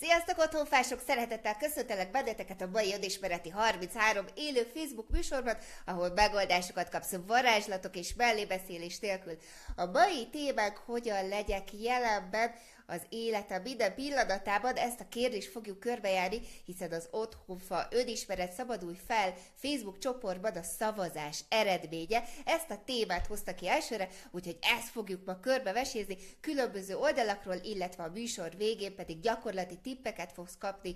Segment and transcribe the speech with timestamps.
[0.00, 1.00] Sziasztok, otthonfások!
[1.06, 8.14] Szeretettel köszöntelek benneteket a mai önismereti 33 élő Facebook műsorban, ahol megoldásokat kapsz varázslatok és
[8.14, 9.38] mellébeszélés nélkül.
[9.76, 12.54] A mai témánk hogyan legyek jelenben
[12.86, 19.34] az életem minden pillanatában, ezt a kérdést fogjuk körbejárni, hiszen az Otthonfa önismeret szabadulj fel
[19.54, 22.24] Facebook csoportban a szavazás eredménye.
[22.44, 28.10] Ezt a témát hozta ki elsőre, úgyhogy ezt fogjuk ma körbevesézni különböző oldalakról, illetve a
[28.10, 30.94] műsor végén pedig gyakorlati tippeket fogsz kapni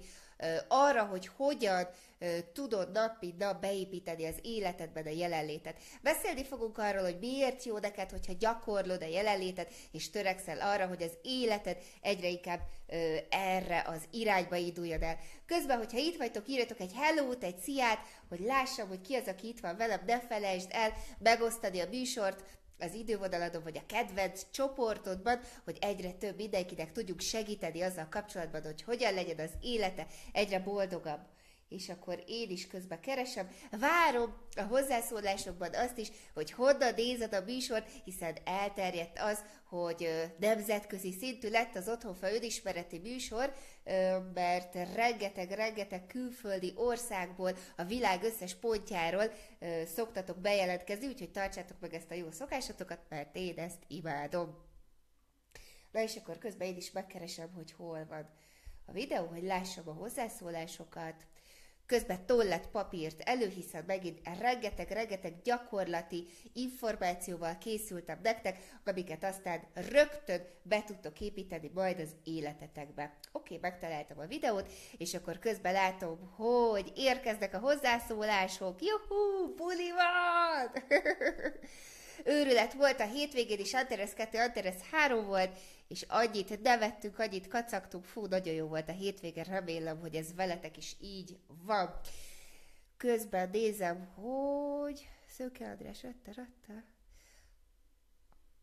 [0.69, 1.89] arra, hogy hogyan
[2.53, 5.77] tudod nap nap beépíteni az életedben a jelenlétet.
[6.03, 11.03] Beszélni fogunk arról, hogy miért jó neked, hogyha gyakorlod a jelenlétet, és törekszel arra, hogy
[11.03, 12.61] az életed egyre inkább
[13.29, 15.19] erre az irányba induljon el.
[15.47, 17.99] Közben, hogyha itt vagytok, írjatok egy hello egy sziát,
[18.29, 22.43] hogy lássam, hogy ki az, aki itt van velem, ne felejtsd el megosztani a műsort,
[22.79, 28.83] az idővonaladon, vagy a kedvenc csoportodban, hogy egyre több mindenkinek tudjuk segíteni azzal kapcsolatban, hogy
[28.83, 31.21] hogyan legyen az élete egyre boldogabb
[31.69, 33.51] és akkor én is közben keresem.
[33.71, 40.09] Várom a hozzászólásokban azt is, hogy honnan nézed a műsort, hiszen elterjedt az, hogy
[40.39, 43.53] nemzetközi szintű lett az Otthonfa önismereti műsor,
[44.35, 49.33] mert rengeteg-rengeteg külföldi országból, a világ összes pontjáról
[49.95, 54.67] szoktatok bejelentkezni, úgyhogy tartsátok meg ezt a jó szokásotokat, mert én ezt imádom.
[55.91, 58.31] Na és akkor közben én is megkeresem, hogy hol van
[58.87, 61.27] a videó, hogy lássam a hozzászólásokat,
[61.89, 70.83] közben tollat papírt elő, hiszen megint rengeteg-rengeteg gyakorlati információval készültem nektek, amiket aztán rögtön be
[70.87, 73.17] tudtok építeni majd az életetekbe.
[73.33, 78.83] Oké, megtaláltam a videót, és akkor közben látom, hogy érkeznek a hozzászólások.
[78.83, 80.83] Juhú, buli van!
[82.25, 85.51] Őrület volt a hétvégén is, Antares 2, Antares 3 volt,
[85.89, 90.77] és annyit nevettünk, annyit kacagtunk, fú, nagyon jó volt a hétvége, remélem, hogy ez veletek
[90.77, 92.01] is így van.
[92.97, 96.85] Közben nézem, hogy Szőke András, ötte, ötte.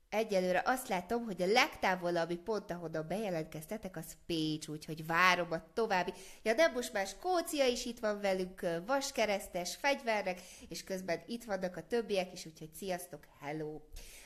[0.10, 6.14] Egyelőre azt látom, hogy a legtávolabbi pont, ahonnan bejelentkeztetek, az Pécs, úgyhogy várom a további.
[6.44, 11.78] Ja, de most már Skócia is itt van velünk, vaskeresztes fegyvernek, és közben itt vannak
[11.78, 13.82] a többiek is, úgyhogy sziasztok, hello!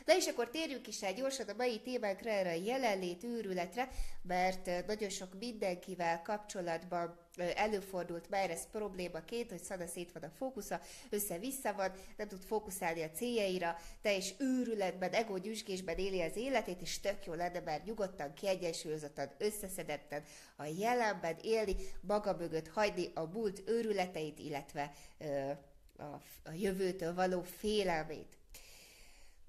[0.06, 3.90] Na és akkor térjünk is el gyorsan a mai témánkra, erre a jelenlét őrületre,
[4.22, 10.82] mert nagyon sok mindenkivel kapcsolatban előfordult már ez problémaként, hogy Szana szét van a fókusza,
[11.10, 17.00] össze-vissza van, nem tud fókuszálni a céljaira, teljes őrületben, ego gyüzsgésben éli az életét, és
[17.00, 20.24] tök jó lenne már nyugodtan, kiegyensúlyozottan, összeszedetten
[20.56, 25.52] a jelenben élni, maga mögött hagyni a múlt őrületeit, illetve ö,
[25.98, 28.39] a, a jövőtől való félelmét.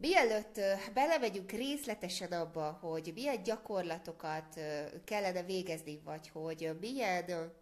[0.01, 0.61] Mielőtt
[0.95, 4.61] belemegyünk részletesen abba, hogy milyen gyakorlatokat
[5.05, 7.53] kellene végezni, vagy hogy milyen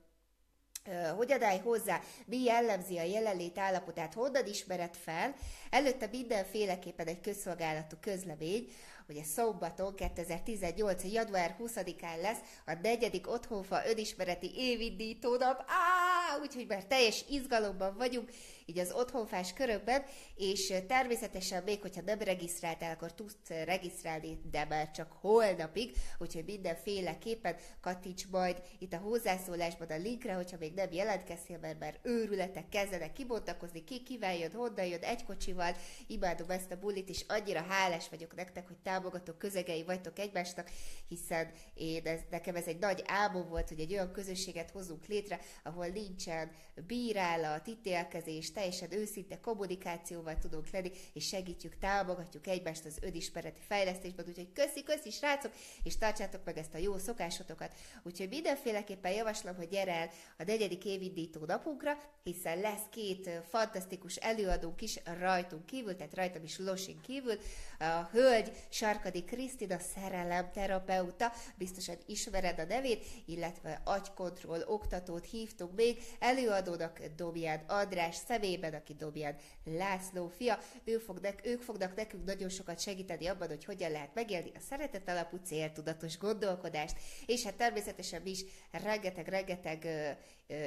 [1.16, 5.34] hogyan állj hozzá, mi jellemzi a jelenlét állapotát, honnan ismered fel,
[5.70, 8.68] előtte mindenféleképpen egy közszolgálatú közlemény,
[9.06, 11.04] hogy a szombaton 2018.
[11.04, 18.30] január 20-án lesz a negyedik otthonfa önismereti évindító nap, Á, úgyhogy már teljes izgalomban vagyunk,
[18.68, 20.02] így az otthonfás körökben,
[20.34, 27.56] és természetesen még, hogyha nem regisztráltál, akkor tudsz regisztrálni, de már csak holnapig, úgyhogy mindenféleképpen
[27.80, 33.12] kattints majd itt a hozzászólásban a linkre, hogyha még nem jelentkeztél, mert már őrületek kezdenek
[33.12, 35.76] kibontakozni, ki kivel jön, honnan jön, egy kocsival,
[36.06, 40.70] imádom ezt a bulit, és annyira hálás vagyok nektek, hogy támogató közegei vagytok egymásnak,
[41.08, 45.40] hiszen én, ez, nekem ez egy nagy álmom volt, hogy egy olyan közösséget hozzunk létre,
[45.62, 46.50] ahol nincsen
[46.86, 54.52] bírálat, ítélkezés, teljesen őszinte kommunikációval tudunk lenni, és segítjük, támogatjuk egymást az önismereti fejlesztésben, úgyhogy
[54.52, 55.52] köszi, köszi, srácok,
[55.82, 57.74] és tartsátok meg ezt a jó szokásotokat.
[58.02, 64.80] Úgyhogy mindenféleképpen javaslom, hogy gyere el a negyedik évindító napunkra, hiszen lesz két fantasztikus előadónk
[64.80, 67.38] is rajtunk kívül, tehát rajtam is Losin kívül.
[67.78, 76.02] A hölgy Sarkadi Krisztina szerelem terapeuta, biztosan ismered a nevét, illetve agykontroll oktatót hívtunk még,
[76.18, 82.24] előadónak Dobián András személy nevében, aki Dobján László fia, ő fog nek, ők fognak nekünk
[82.24, 86.96] nagyon sokat segíteni abban, hogy hogyan lehet megélni a szeretet alapú céltudatos gondolkodást,
[87.26, 89.88] és hát természetesen mi is rengeteg-rengeteg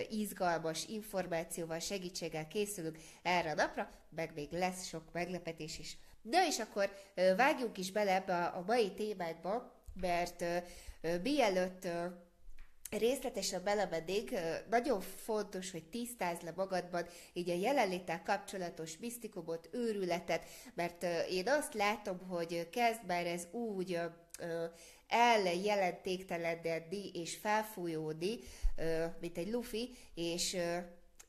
[0.09, 5.97] izgalmas információval, segítséggel készülünk erre a napra, meg még lesz sok meglepetés is.
[6.21, 6.91] De és akkor
[7.35, 10.43] vágjunk is bele ebbe a, mai témákba, mert
[11.21, 11.87] mielőtt
[12.97, 14.33] részletesen belemennék,
[14.69, 21.73] nagyon fontos, hogy tisztázd le magadban így a jelenléttel kapcsolatos misztikumot, őrületet, mert én azt
[21.73, 23.99] látom, hogy kezd már ez úgy
[25.07, 28.39] eljelentéktelenedni és felfújódni,
[29.19, 30.57] mint egy lufi, és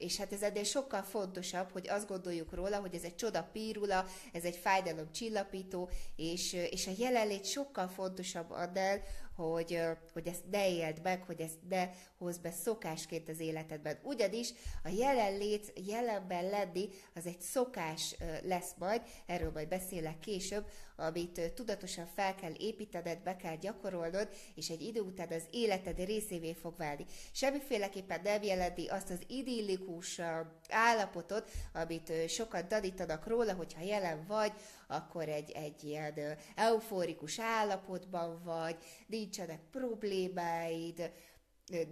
[0.02, 4.06] és hát ez ennél sokkal fontosabb, hogy azt gondoljuk róla, hogy ez egy csoda pírula,
[4.32, 9.02] ez egy fájdalom csillapító, és, és a jelenlét sokkal fontosabb annál,
[9.36, 9.80] hogy,
[10.12, 11.88] hogy ezt ne éld meg, hogy ezt ne
[12.18, 13.98] hozd be szokásként az életedben.
[14.02, 14.52] Ugyanis
[14.84, 20.66] a jelenlét, jelenben lenni, az egy szokás lesz majd, erről majd beszélek később,
[20.96, 26.52] amit tudatosan fel kell építened, be kell gyakorolnod, és egy idő után az életed részévé
[26.52, 27.06] fog válni.
[27.32, 30.20] Semmiféleképpen nem jelenti azt az idillikus
[30.68, 34.52] állapotot, amit sokan tanítanak róla, hogyha jelen vagy,
[34.86, 41.10] akkor egy, egy ilyen euforikus állapotban vagy, nincsenek problémáid,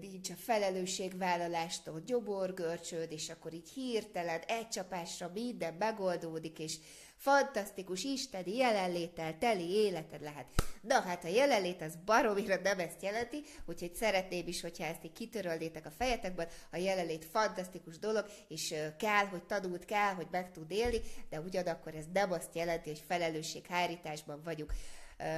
[0.01, 6.79] nincs a felelősségvállalástól gyoborgörcsöd, és akkor így hirtelen egy csapásra minden megoldódik, és
[7.17, 10.47] fantasztikus isteni jelenléttel teli életed lehet.
[10.81, 15.13] Na hát a jelenlét az baromira nem ezt jelenti, úgyhogy szeretném is, hogyha ezt így
[15.13, 20.71] kitörölnétek a fejetekből, a jelenlét fantasztikus dolog, és kell, hogy tanult, kell, hogy meg tud
[20.71, 21.01] élni,
[21.31, 24.73] de ugyanakkor ez nem azt jelenti, hogy felelősséghárításban vagyunk.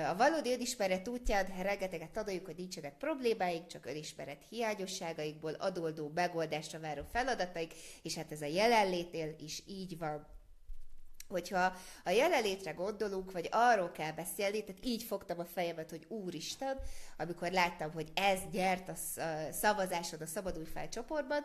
[0.08, 7.02] A valódi önismeret útján rengeteget tanuljuk, hogy nincsenek problémáink, csak önismeret hiányosságaikból adódó megoldásra váró
[7.12, 10.26] feladataik, és hát ez a jelenlétnél is így van.
[11.29, 16.78] Hogyha a jelenlétre gondolunk, vagy arról kell beszélni, tehát így fogtam a fejemet, hogy Úristen,
[17.19, 18.94] amikor láttam, hogy ez gyert a
[19.52, 21.44] szavazásod a Szabadulj fel csoportban,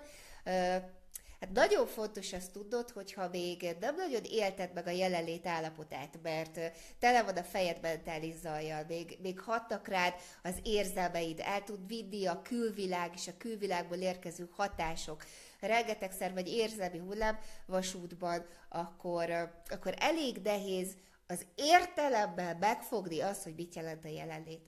[1.40, 6.60] Hát nagyon fontos azt tudnod, hogyha még nem nagyon élted meg a jelenlét állapotát, mert
[7.00, 10.14] tele van a fejed mentális zajjal, még, még hatnak rád
[10.44, 15.24] az érzelmeid, el tud vinni a külvilág és a külvilágból érkező hatások,
[15.60, 20.96] rengetegszer vagy érzelmi hullám vasútban, akkor, akkor elég nehéz
[21.28, 24.62] az értelemmel megfogni azt, hogy mit jelent a jelenlét.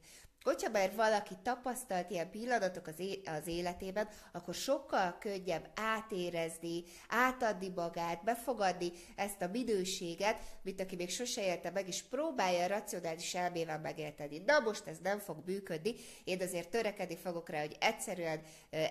[0.44, 8.92] Hogyha már valaki tapasztalt ilyen pillanatok az, életében, akkor sokkal könnyebb átérezni, átadni magát, befogadni
[9.16, 14.38] ezt a minőséget, mint aki még sose élte meg, és próbálja racionális elmével megérteni.
[14.46, 15.94] Na most ez nem fog működni,
[16.24, 18.42] én azért törekedni fogok rá, hogy egyszerűen,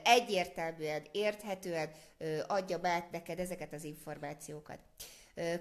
[0.04, 1.90] egyértelműen, érthetően
[2.46, 4.78] adjam át neked ezeket az információkat.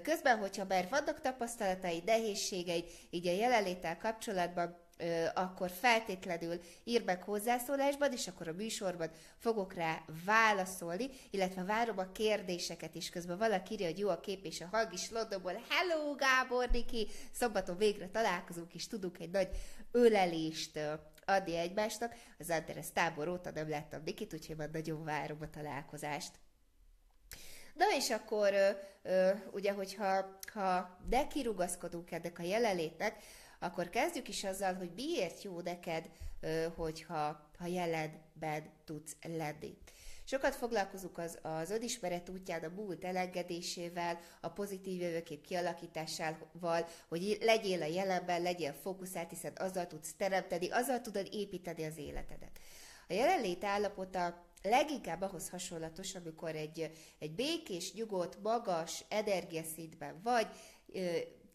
[0.02, 4.86] Közben, hogyha már vannak tapasztalatai, nehézségei, így a jelenléttel kapcsolatban,
[5.34, 12.12] akkor feltétlenül ír meg hozzászólásban, és akkor a műsorban fogok rá válaszolni, illetve várom a
[12.12, 13.10] kérdéseket is.
[13.10, 15.62] Közben valaki írja, hogy jó a kép és a hang is Londonból.
[15.68, 17.08] Hello, Gábor Niki!
[17.32, 19.48] Szombaton végre találkozunk, és tudunk egy nagy
[19.92, 20.78] ölelést
[21.24, 22.14] adni egymásnak.
[22.38, 26.30] Az Anderes tábor óta nem láttam Nikit, úgyhogy már nagyon várom a találkozást.
[27.74, 28.70] Na és akkor ö,
[29.02, 33.16] ö, ugye, hogyha ha de kirugaszkodunk ennek a jelenlétnek,
[33.58, 36.10] akkor kezdjük is azzal, hogy miért jó neked,
[36.76, 39.76] hogyha ha jelenben tudsz lenni.
[40.24, 47.82] Sokat foglalkozunk az, az önismeret útján a múlt elengedésével, a pozitív jövőkép kialakításával, hogy legyél
[47.82, 52.58] a jelenben, legyél fókuszált, hiszen azzal tudsz teremteni, azzal tudod építeni az életedet.
[53.08, 60.46] A jelenlét állapota leginkább ahhoz hasonlatos, amikor egy, egy békés, nyugodt, magas energiaszintben vagy,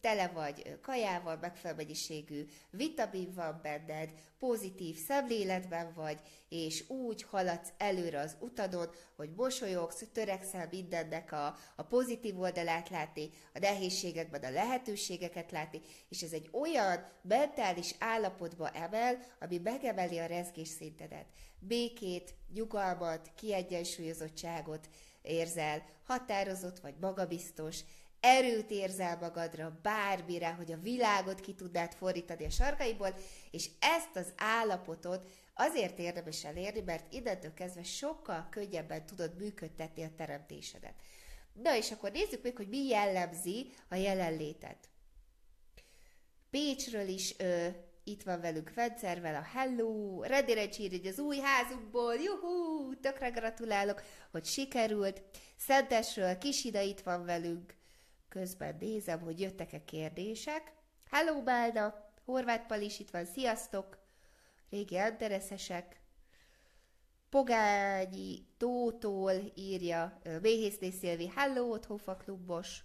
[0.04, 8.20] tele vagy kajával, megfelelő mennyiségű vitamin van benned, pozitív szemléletben vagy, és úgy haladsz előre
[8.20, 15.50] az utadon, hogy mosolyogsz, törekszel mindennek a, a pozitív oldalát látni, a nehézségekben a lehetőségeket
[15.50, 21.26] látni, és ez egy olyan mentális állapotba emel, ami megemeli a rezgés szintedet.
[21.58, 24.88] Békét, nyugalmat, kiegyensúlyozottságot
[25.22, 27.80] érzel, határozott vagy magabiztos,
[28.24, 33.14] erőt érzel magadra, bármire, hogy a világot ki tudnád fordítani a sarkaiból,
[33.50, 40.14] és ezt az állapotot azért érdemes elérni, mert innentől kezdve sokkal könnyebben tudod működtetni a
[40.16, 40.94] teremtésedet.
[41.52, 44.88] Na és akkor nézzük meg, hogy mi jellemzi a jelenlétet.
[46.50, 47.66] Pécsről is ö,
[48.04, 54.44] itt van velünk Vencervel a Hello, Redire hogy az új házunkból, juhú, tökre gratulálok, hogy
[54.44, 55.22] sikerült.
[55.56, 57.74] Szentesről Kisida itt van velünk,
[58.34, 60.72] Közben nézem, hogy jöttek-e kérdések.
[61.10, 62.12] Hello, Bálda!
[62.24, 63.98] Horváth Pal is itt van, sziasztok!
[64.70, 66.00] Régi andereszesek.
[67.30, 72.84] Pogányi Tótól írja Méhészné Szilvi, hello, Otthonfa klubos.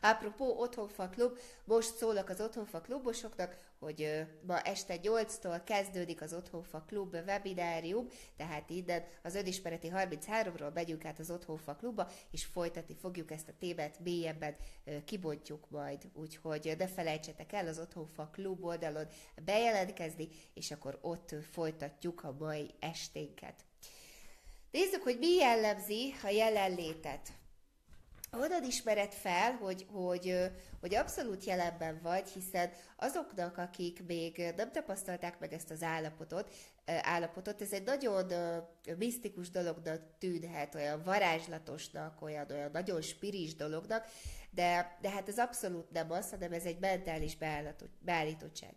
[0.00, 6.84] Apropó Otthonfa Klub, most szólok az Otthonfa Klubosoknak, hogy ma este 8-tól kezdődik az Otthonfa
[6.86, 13.30] Klub webinárium, tehát innen az önismereti 33-ról megyünk át az Otthonfa Klubba, és folytatni fogjuk
[13.30, 14.56] ezt a témát, mélyebben
[15.04, 16.10] kibontjuk majd.
[16.14, 19.06] Úgyhogy ne felejtsetek el az Otthonfa Klub oldalon
[19.44, 23.64] bejelentkezni, és akkor ott folytatjuk a mai esténket.
[24.70, 27.28] Nézzük, hogy mi jellemzi a jelenlétet
[28.40, 30.50] oda ismered fel, hogy, hogy,
[30.80, 36.50] hogy abszolút jelenben vagy, hiszen azoknak, akik még nem tapasztalták meg ezt az állapotot,
[36.86, 38.32] állapotot, ez egy nagyon
[38.98, 44.06] misztikus dolognak tűnhet, olyan varázslatosnak, olyan, olyan nagyon spiris dolognak,
[44.50, 47.36] de, de hát ez abszolút nem az, hanem ez egy mentális
[48.00, 48.74] beállítottság.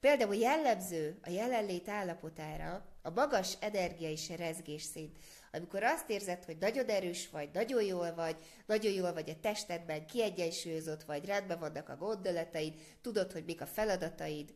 [0.00, 5.18] Például jellemző a jelenlét állapotára a magas energia és rezgés szint.
[5.52, 10.06] Amikor azt érzed, hogy nagyon erős vagy, nagyon jól vagy, nagyon jól vagy a testedben,
[10.06, 14.54] kiegyensúlyozott vagy, rendben vannak a gondolataid, tudod, hogy mik a feladataid,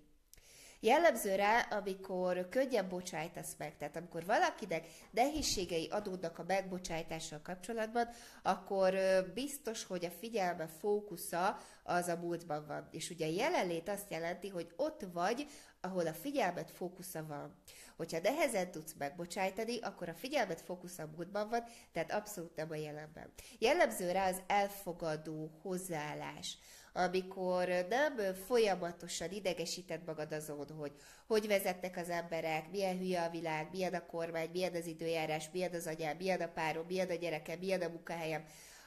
[0.85, 8.09] Jellemző rá, amikor könnyen bocsájtasz meg, tehát amikor valakinek nehézségei adódnak a megbocsájtással kapcsolatban,
[8.43, 8.95] akkor
[9.35, 12.89] biztos, hogy a figyelme fókusza az a múltban van.
[12.91, 15.47] És ugye a jelenlét azt jelenti, hogy ott vagy,
[15.81, 17.55] ahol a figyelmet fókusza van.
[17.97, 22.75] Hogyha nehezen tudsz megbocsájtani, akkor a figyelmet fókusz a múltban van, tehát abszolút nem a
[22.75, 23.33] jelenben.
[23.59, 26.59] Jellemző rá az elfogadó hozzáállás
[26.97, 30.93] amikor nem folyamatosan idegesíted magad azon, hogy
[31.27, 35.75] hogy vezetnek az emberek, milyen hülye a világ, milyen a kormány, milyen az időjárás, milyen
[35.75, 38.45] az anyám, milyen a párom, milyen a gyerekem, milyen a munkahelyem,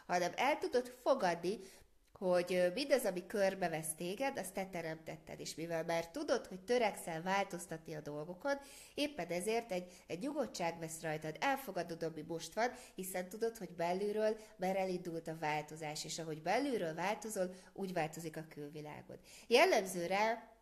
[0.07, 1.59] hanem el tudod fogadni,
[2.17, 7.95] hogy mindaz, ami körbevesz téged, azt te teremtetted, és mivel már tudod, hogy törekszel változtatni
[7.95, 8.55] a dolgokon,
[8.93, 14.38] éppen ezért egy, egy nyugodtság vesz rajtad, elfogadod, ami most van, hiszen tudod, hogy belülről
[14.57, 19.19] már elindult a változás, és ahogy belülről változol, úgy változik a külvilágod.
[19.47, 20.56] Jellemző rá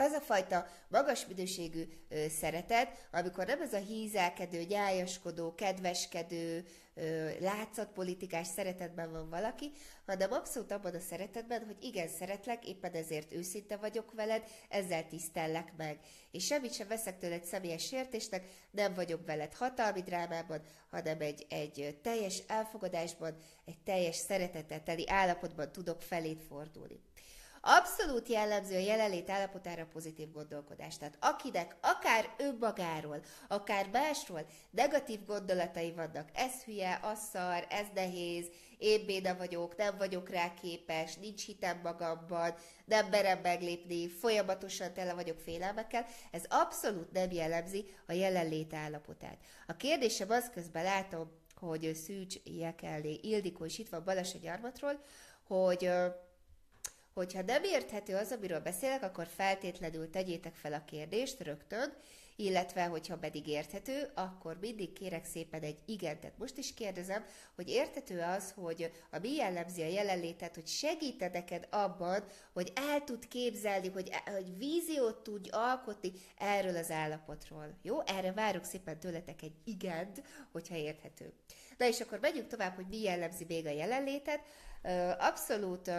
[0.00, 6.64] az a fajta magas minőségű ö, szeretet, amikor nem ez a hízelkedő, nyájaskodó, kedveskedő,
[6.94, 9.72] ö, látszatpolitikás szeretetben van valaki,
[10.06, 15.72] hanem abszolút abban a szeretetben, hogy igen, szeretlek, éppen ezért őszinte vagyok veled, ezzel tisztellek
[15.76, 15.98] meg.
[16.30, 21.98] És semmit sem veszek tőled személyes sértésnek, nem vagyok veled hatalmi drámában, hanem egy, egy
[22.02, 27.00] teljes elfogadásban, egy teljes szeretettel teli állapotban tudok felét fordulni.
[27.62, 30.98] Abszolút jellemző a jelenlét állapotára pozitív gondolkodás.
[30.98, 38.46] Tehát akinek akár önmagáról, akár másról negatív gondolatai vannak, ez hülye, az szar, ez nehéz,
[38.78, 45.14] én béna vagyok, nem vagyok rá képes, nincs hitem magamban, nem merem meglépni, folyamatosan tele
[45.14, 49.38] vagyok félelmekkel, ez abszolút nem jellemzi a jelenlét állapotát.
[49.66, 55.00] A kérdésem az közben látom, hogy Szűcs Jekelné Ildikó is itt van Balassa gyarmatról,
[55.46, 55.90] hogy
[57.20, 61.92] Hogyha nem érthető az, amiről beszélek, akkor feltétlenül tegyétek fel a kérdést rögtön,
[62.36, 66.20] illetve, hogyha pedig érthető, akkor mindig kérek szépen egy igen.
[66.20, 67.24] Tehát most is kérdezem,
[67.54, 73.04] hogy érthető az, hogy a mi jellemzi a jelenlétet, hogy segít neked abban, hogy el
[73.04, 77.78] tud képzelni, hogy, hogy víziót tudj alkotni erről az állapotról.
[77.82, 78.00] Jó?
[78.00, 80.22] Erre várok szépen tőletek egy igent,
[80.52, 81.32] hogyha érthető.
[81.78, 84.40] Na és akkor megyünk tovább, hogy mi jellemzi még a jelenlétet.
[85.18, 85.90] Abszolút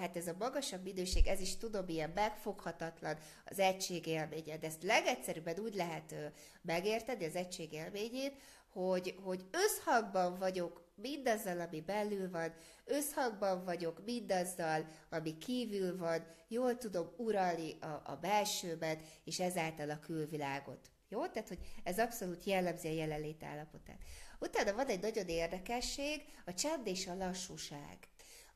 [0.00, 5.58] hát ez a magasabb időség, ez is tudom, ilyen megfoghatatlan az egységélménye, de ezt legegyszerűbben
[5.58, 6.14] úgy lehet
[6.62, 8.32] megérteni az egységélményét,
[8.72, 16.76] hogy, hogy összhangban vagyok mindazzal, ami belül van, összhangban vagyok mindazzal, ami kívül van, jól
[16.76, 20.90] tudom uralni a, a belsőben, és ezáltal a külvilágot.
[21.08, 21.26] Jó?
[21.26, 23.98] Tehát, hogy ez abszolút jellemzi a jelenlét állapotát.
[24.38, 27.98] Utána van egy nagyon érdekesség, a csend és a lassúság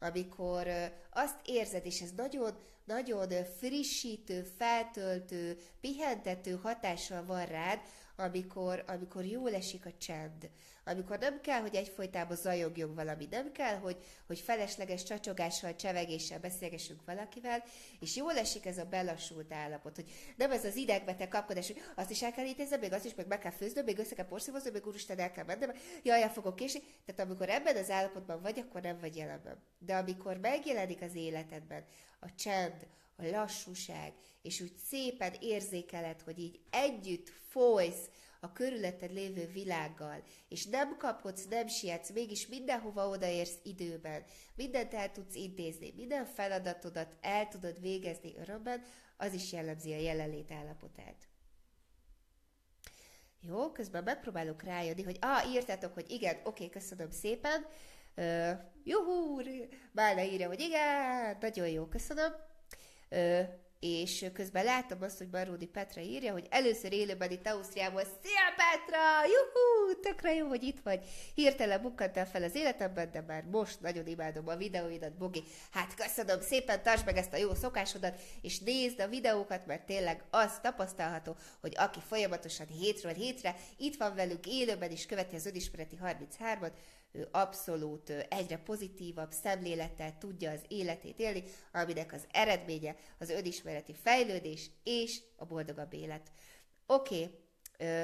[0.03, 0.69] amikor
[1.11, 7.81] azt érzed, és ez nagyon, nagyon frissítő, feltöltő, pihentető hatással van rád,
[8.23, 10.51] amikor, amikor jól esik a csend,
[10.85, 17.05] amikor nem kell, hogy egyfolytában zajogjon valami, nem kell, hogy, hogy felesleges csacsogással, csevegéssel beszélgessünk
[17.05, 17.63] valakivel,
[18.01, 22.11] és jól esik ez a belassult állapot, hogy nem ez az idegbeteg kapkodás, hogy azt
[22.11, 24.71] is el kell intézni, még azt is meg meg kell főzni, még össze kell porszívozni,
[24.71, 26.81] még úristen el kell mennem, jaj, el fogok késni.
[27.05, 29.63] Tehát amikor ebben az állapotban vagy, akkor nem vagy jelenben.
[29.79, 31.85] De amikor megjelenik az életedben
[32.21, 38.09] a csend, a lassúság, és úgy szépen érzékeled, hogy így együtt folysz
[38.41, 45.11] a körülötted lévő világgal, és nem kapodsz, nem sietsz, mégis mindenhova odaérsz időben, mindent el
[45.11, 48.83] tudsz intézni, minden feladatodat el tudod végezni örömben,
[49.17, 51.29] az is jellemzi a jelenlét állapotát.
[53.41, 57.67] Jó, közben megpróbálok rájönni, hogy ah, írtátok, hogy igen, oké, köszönöm szépen,
[58.15, 58.51] Ö,
[58.85, 59.41] juhú,
[59.93, 62.33] Bálna írja, hogy igen, nagyon jó, köszönöm.
[63.81, 69.25] És közben látom azt, hogy Baródi Petra írja, hogy először élőben itt Ausztriából, Szia Petra!
[69.25, 70.01] Juhú!
[70.01, 71.05] Tökre jó, hogy itt vagy.
[71.35, 75.43] Hirtelen bukkantál fel az életemben, de már most nagyon imádom a videóidat, Bogi.
[75.71, 80.25] Hát köszönöm szépen, tartsd meg ezt a jó szokásodat, és nézd a videókat, mert tényleg
[80.31, 85.99] az tapasztalható, hogy aki folyamatosan hétről hétre itt van velünk élőben, és követi az önismereti
[86.05, 86.73] 33-at,
[87.13, 91.43] ő abszolút egyre pozitívabb szemlélettel tudja az életét élni,
[91.73, 96.33] aminek az eredménye az önismereti fejlődés és a boldogabb élet.
[96.87, 97.41] Oké, okay.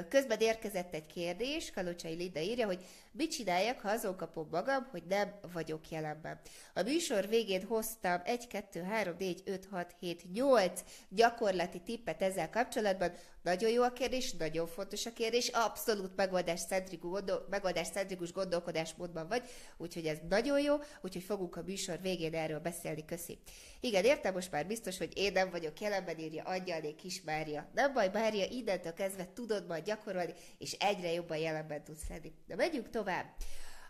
[0.09, 5.03] Közben érkezett egy kérdés, Kalocsai Lida írja, hogy mit csináljak, ha azon kapom magam, hogy
[5.09, 6.41] nem vagyok jelenben.
[6.75, 12.51] A műsor végén hoztam 1, 2, 3, 4, 5, 6, 7, 8 gyakorlati tippet ezzel
[12.51, 13.13] kapcsolatban.
[13.43, 19.29] Nagyon jó a kérdés, nagyon fontos a kérdés, abszolút megoldás centrikus, gondol, megoldás centrikus gondolkodásmódban
[19.29, 19.43] vagy,
[19.77, 23.39] úgyhogy ez nagyon jó, úgyhogy fogunk a műsor végén erről beszélni, köszi.
[23.81, 27.71] Igen, értem most már biztos, hogy én nem vagyok jelenben, írja Angyalné Kis Mária.
[27.75, 32.33] Nem baj, Mária, innentől kezdve tudod majd gyakorolni, és egyre jobban jelenben tudsz lenni.
[32.47, 33.27] De megyünk tovább.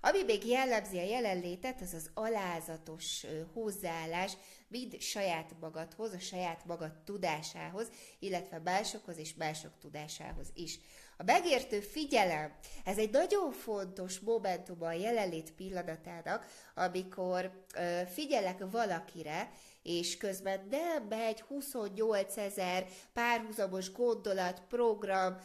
[0.00, 4.32] Ami még jellemzi a jelenlétet, az az alázatos hozzáállás,
[4.68, 7.88] mind saját magadhoz, a saját magad tudásához,
[8.18, 10.80] illetve másokhoz és mások tudásához is.
[11.16, 12.52] A megértő figyelem,
[12.84, 19.50] ez egy nagyon fontos momentum a jelenlét pillanatának, amikor ö, figyelek valakire,
[19.82, 25.38] és közben nem megy 28 ezer párhuzamos gondolat, program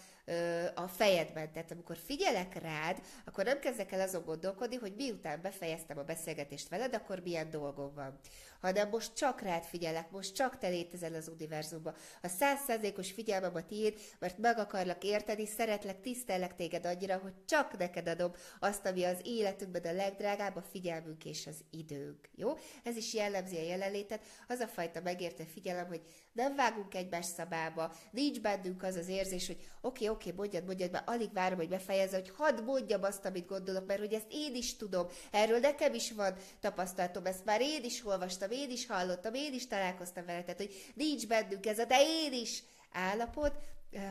[0.75, 1.51] a fejedben.
[1.51, 6.69] Tehát amikor figyelek rád, akkor nem kezdek el azon gondolkodni, hogy miután befejeztem a beszélgetést
[6.69, 8.19] veled, akkor milyen dolgom van
[8.63, 11.95] hanem most csak rád figyelek, most csak te létezel az univerzumban.
[12.21, 17.77] A százszerzékos figyelmem a tiéd, mert meg akarlak érteni, szeretlek, tisztellek téged annyira, hogy csak
[17.77, 22.29] neked adom azt, ami az életünkben a legdrágább, a figyelmünk és az időnk.
[22.35, 22.53] Jó?
[22.83, 26.01] Ez is jellemzi a jelenlétet, az a fajta megértő figyelem, hogy
[26.31, 30.91] nem vágunk egymás szabába, nincs bennünk az az érzés, hogy oké, okay, oké, mondjad, mondjad,
[30.91, 34.55] mert alig várom, hogy befejezze, hogy hadd mondjam azt, amit gondolok, mert hogy ezt én
[34.55, 39.33] is tudom, erről nekem is van tapasztalatom, ezt már én is olvastam, én is hallottam,
[39.33, 43.53] én is találkoztam vele, tehát hogy nincs bennünk ez a de én is állapot,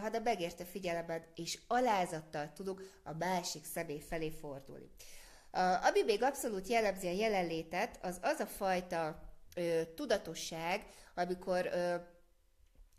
[0.01, 4.91] hanem megérte figyelemben és alázattal tudunk a másik személy felé fordulni.
[5.89, 9.23] Ami még abszolút jellemzi a jelenlétet, az az a fajta
[9.55, 11.95] ö, tudatosság, amikor ö,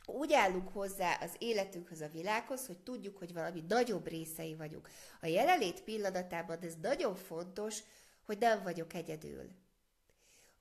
[0.06, 4.90] úgy állunk hozzá az életünkhöz, a világhoz, hogy tudjuk, hogy valami nagyobb részei vagyunk.
[5.22, 7.80] A jelenlét pillanatában ez nagyon fontos,
[8.26, 9.62] hogy nem vagyok egyedül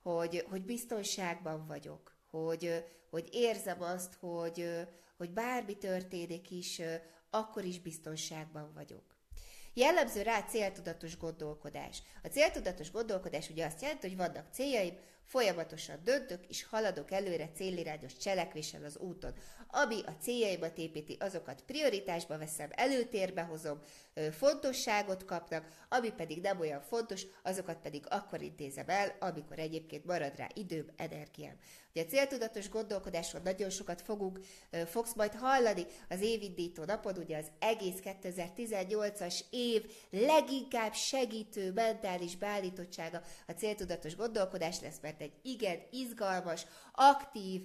[0.03, 4.69] hogy, hogy biztonságban vagyok, hogy, hogy érzem azt, hogy,
[5.17, 6.81] hogy bármi történik is,
[7.29, 9.03] akkor is biztonságban vagyok.
[9.73, 12.03] Jellemző rá céltudatos gondolkodás.
[12.23, 18.17] A céltudatos gondolkodás ugye azt jelenti, hogy vannak céljaim, folyamatosan döntök és haladok előre célirányos
[18.17, 19.33] cselekvéssel az úton.
[19.67, 23.79] Ami a céljaimat építi, azokat prioritásba veszem, előtérbe hozom,
[24.31, 30.35] fontosságot kapnak, ami pedig nem olyan fontos, azokat pedig akkor intézem el, amikor egyébként marad
[30.35, 31.57] rá időm, energiám.
[31.95, 34.39] Ugye a céltudatos gondolkodásról nagyon sokat fogunk,
[34.85, 43.21] fogsz majd hallani az évindító napod, ugye az egész 2018-as év leginkább segítő mentális beállítottsága
[43.47, 47.61] a céltudatos gondolkodás lesz, mert egy igen izgalmas, aktív,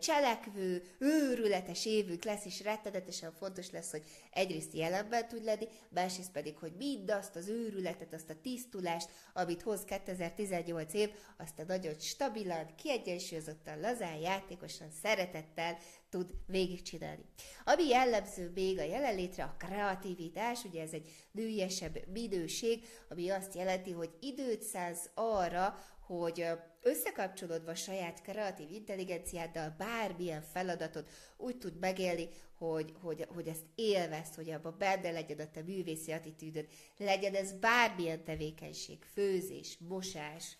[0.00, 6.56] cselekvő, őrületes évük lesz, és rettenetesen fontos lesz, hogy egyrészt jelenben tud lenni, másrészt pedig,
[6.56, 12.74] hogy mindazt az őrületet, azt a tisztulást, amit hoz 2018 év, azt a nagyon stabilan,
[12.76, 15.78] kiegyensúlyozottan, lazán, játékosan, szeretettel
[16.10, 17.24] tud végigcsinálni.
[17.64, 23.92] Ami jellemző még a jelenlétre, a kreativitás, ugye ez egy nőiesebb minőség, ami azt jelenti,
[23.92, 26.46] hogy időt szánsz arra, hogy
[26.82, 34.50] összekapcsolódva saját kreatív intelligenciáddal bármilyen feladatot úgy tud megélni, hogy, hogy, hogy ezt élvezd, hogy
[34.50, 40.56] abban benne legyen a te művészi attitűdöd, legyen ez bármilyen tevékenység, főzés, mosás,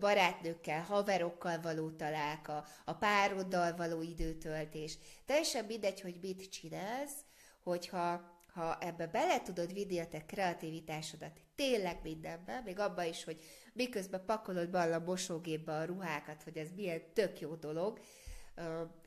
[0.00, 4.98] barátnőkkel, haverokkal való találka, a pároddal való időtöltés.
[5.24, 7.24] Teljesen mindegy, hogy mit csinálsz,
[7.62, 13.42] hogyha ha ebbe bele tudod vinni a te kreativitásodat, tényleg mindenbe, még abba is, hogy
[13.72, 18.00] miközben pakolod be a mosógépbe a ruhákat, hogy ez milyen tök jó dolog,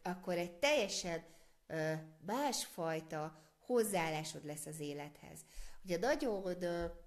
[0.04, 1.24] akkor egy teljesen
[2.26, 5.40] másfajta hozzáállásod lesz az élethez.
[5.84, 6.56] Ugye nagyon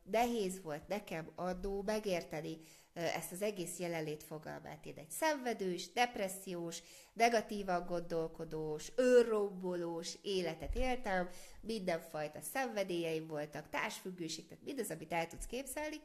[0.03, 2.61] nehéz volt nekem adó megérteni
[2.95, 4.87] ezt az egész jelenlét fogalmát.
[4.87, 11.29] Én egy szenvedős, depressziós, negatívan gondolkodós, őrrombolós életet éltem,
[11.61, 15.97] mindenfajta szenvedélyeim voltak, társfüggőség, tehát mindez, amit el tudsz képzelni,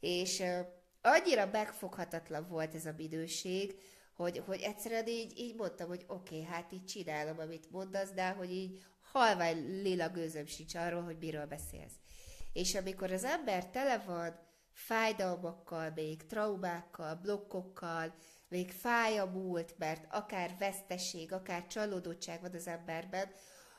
[0.00, 0.42] és
[1.02, 3.74] annyira megfoghatatlan volt ez a minőség,
[4.14, 8.28] hogy, hogy egyszerűen így, így mondtam, hogy oké, okay, hát így csinálom, amit mondasz, de
[8.28, 11.94] hogy így halvány lila gőzöm sincs arról, hogy miről beszélsz.
[12.52, 14.38] És amikor az ember tele van
[14.74, 18.14] fájdalmakkal, még traumákkal, blokkokkal,
[18.48, 23.28] még fáj a múlt, mert akár veszteség, akár csalódottság van az emberben,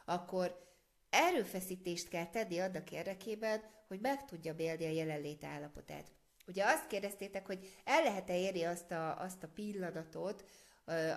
[0.05, 0.63] akkor
[1.09, 6.11] erőfeszítést kell tenni annak érdekében, hogy meg tudja élni a jelenlét állapotát.
[6.47, 10.45] Ugye azt kérdeztétek, hogy el lehet-e érni azt a, azt a pillanatot,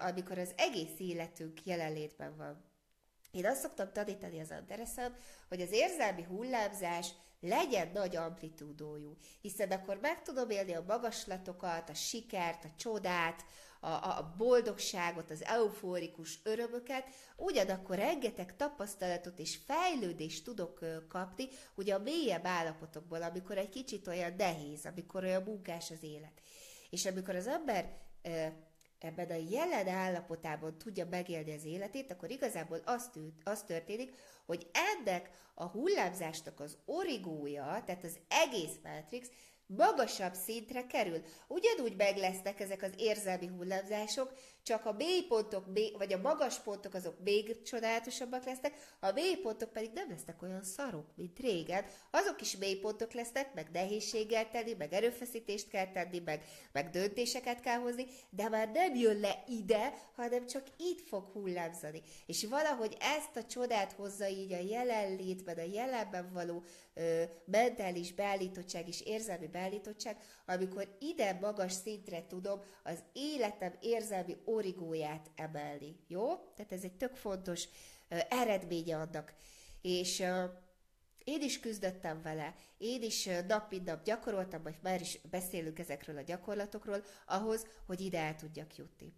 [0.01, 2.65] amikor az egész életünk jelenlétben van.
[3.31, 5.17] Én azt szoktam tanítani az Anderesen,
[5.49, 11.95] hogy az érzelmi hullámzás legyen nagy amplitúdójú, hiszen akkor meg tudom élni a magaslatokat, a
[11.95, 13.45] sikert, a csodát,
[13.81, 17.05] a, a boldogságot, az eufórikus örömöket,
[17.37, 24.35] ugyanakkor rengeteg tapasztalatot és fejlődést tudok kapni, ugye a mélyebb állapotokból, amikor egy kicsit olyan
[24.37, 26.41] nehéz, amikor olyan munkás az élet.
[26.91, 27.99] És amikor az ember
[29.05, 34.15] ebben a jelen állapotában tudja megélni az életét, akkor igazából az, tűnt, az történik,
[34.47, 39.31] hogy ennek a hullámzásnak az origója, tehát az egész Matrix
[39.67, 41.23] magasabb szintre kerül.
[41.47, 44.33] Ugyanúgy meg lesznek ezek az érzelmi hullámzások,
[44.69, 45.65] csak a mélypontok,
[45.99, 51.07] vagy a magas pontok azok még csodálatosabbak lesznek, a mélypontok pedig nem lesznek olyan szarok,
[51.15, 51.85] mint régen.
[52.11, 57.79] Azok is mélypontok lesznek, meg nehézséggel tenni, meg erőfeszítést kell tenni, meg, meg döntéseket kell
[57.79, 62.03] hozni, de már nem jön le ide, hanem csak itt fog hullámzani.
[62.27, 66.63] És valahogy ezt a csodát hozza így a jelenlétben, a jelenben való
[66.95, 75.31] ö, mentális beállítottság és érzelmi beállítottság, amikor ide magas szintre tudom az életem érzelmi origóját
[75.35, 75.97] emelni.
[76.07, 76.37] Jó?
[76.55, 77.69] Tehát ez egy tök fontos
[78.29, 79.35] eredménye annak.
[79.83, 80.21] És
[81.25, 86.17] én is küzdöttem vele, én is nap mint nap gyakoroltam, vagy már is beszélünk ezekről
[86.17, 89.13] a gyakorlatokról, ahhoz, hogy ide el tudjak jutni.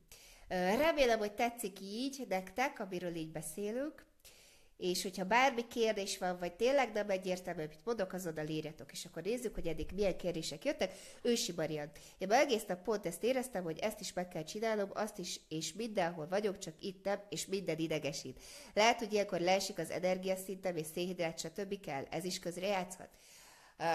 [0.48, 4.06] Remélem, hogy tetszik így nektek, amiről így beszélünk,
[4.80, 9.04] és hogyha bármi kérdés van, vagy tényleg nem egyértelmű, amit mondok, az oda írjatok, és
[9.04, 10.92] akkor nézzük, hogy eddig milyen kérdések jöttek.
[11.22, 11.90] Ősi Marian.
[12.18, 15.40] Én már egész nap pont ezt éreztem, hogy ezt is meg kell csinálnom, azt is,
[15.48, 18.42] és mindenhol vagyok, csak itt nem, és minden idegesít.
[18.74, 21.80] Lehet, hogy ilyenkor leesik az energiaszintem, és szénhidrát, stb.
[21.80, 22.04] kell.
[22.10, 23.08] Ez is közre játszhat.
[23.78, 23.86] Uh,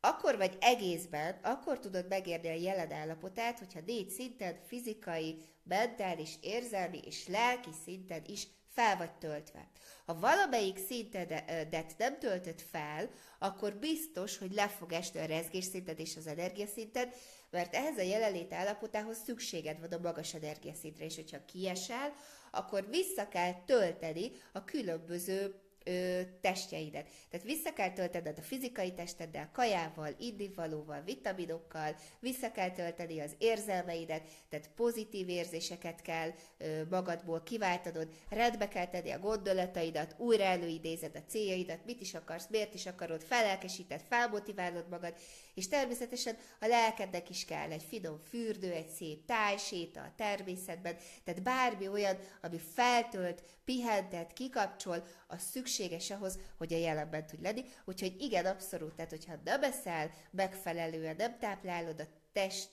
[0.00, 7.00] akkor vagy egészben, akkor tudod megérni a jelen állapotát, hogyha négy szinten, fizikai, mentális, érzelmi
[7.04, 9.68] és lelki szinten is fel vagy töltve.
[10.06, 16.16] Ha valamelyik szintedet nem töltött fel, akkor biztos, hogy le fog esni a rezgésszinted és
[16.16, 17.14] az energiaszinted,
[17.50, 22.14] mert ehhez a jelenlét állapotához szükséged van a magas energiaszintre, és hogyha kiesel,
[22.50, 27.08] akkor vissza kell tölteni a különböző ö, testjeidet.
[27.30, 34.22] Tehát vissza kell töltened a fizikai testeddel, kajával, indivalóval, vitaminokkal, vissza kell tölteni az érzelmeidet,
[34.48, 41.24] tehát pozitív érzéseket kell ö, magadból kiváltanod, rendbe kell tenni a gondolataidat, újra előidézed a
[41.28, 45.14] céljaidat, mit is akarsz, miért is akarod, felelkesíted, felmotiválod magad,
[45.54, 51.42] és természetesen a lelkednek is kell egy finom fürdő, egy szép tájséta a természetben, tehát
[51.42, 57.64] bármi olyan, ami feltölt, pihentet, kikapcsol, az szükséges ahhoz, hogy a jelenben tudj lenni.
[57.84, 62.68] Úgyhogy igen, abszolút, tehát hogyha nem eszel megfelelően, nem táplálod a test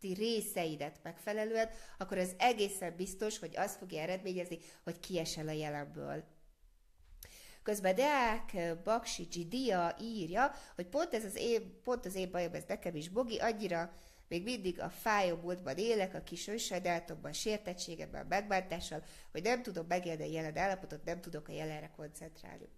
[0.00, 1.68] részeidet megfelelően,
[1.98, 6.24] akkor ez egészen biztos, hogy azt fogja eredményezni, hogy kiesel a jelenből.
[7.62, 12.64] Közben Deák Baksicsi Dia írja, hogy pont ez az én, pont az én bajom, ez
[12.68, 13.92] nekem is bogi, annyira
[14.32, 20.22] még mindig a fájó múltban élek, a kis önsajdálatokban, sértettségemben, megbántással, hogy nem tudom megélni
[20.22, 22.68] a jelen állapotot, nem tudok a jelenre koncentrálni.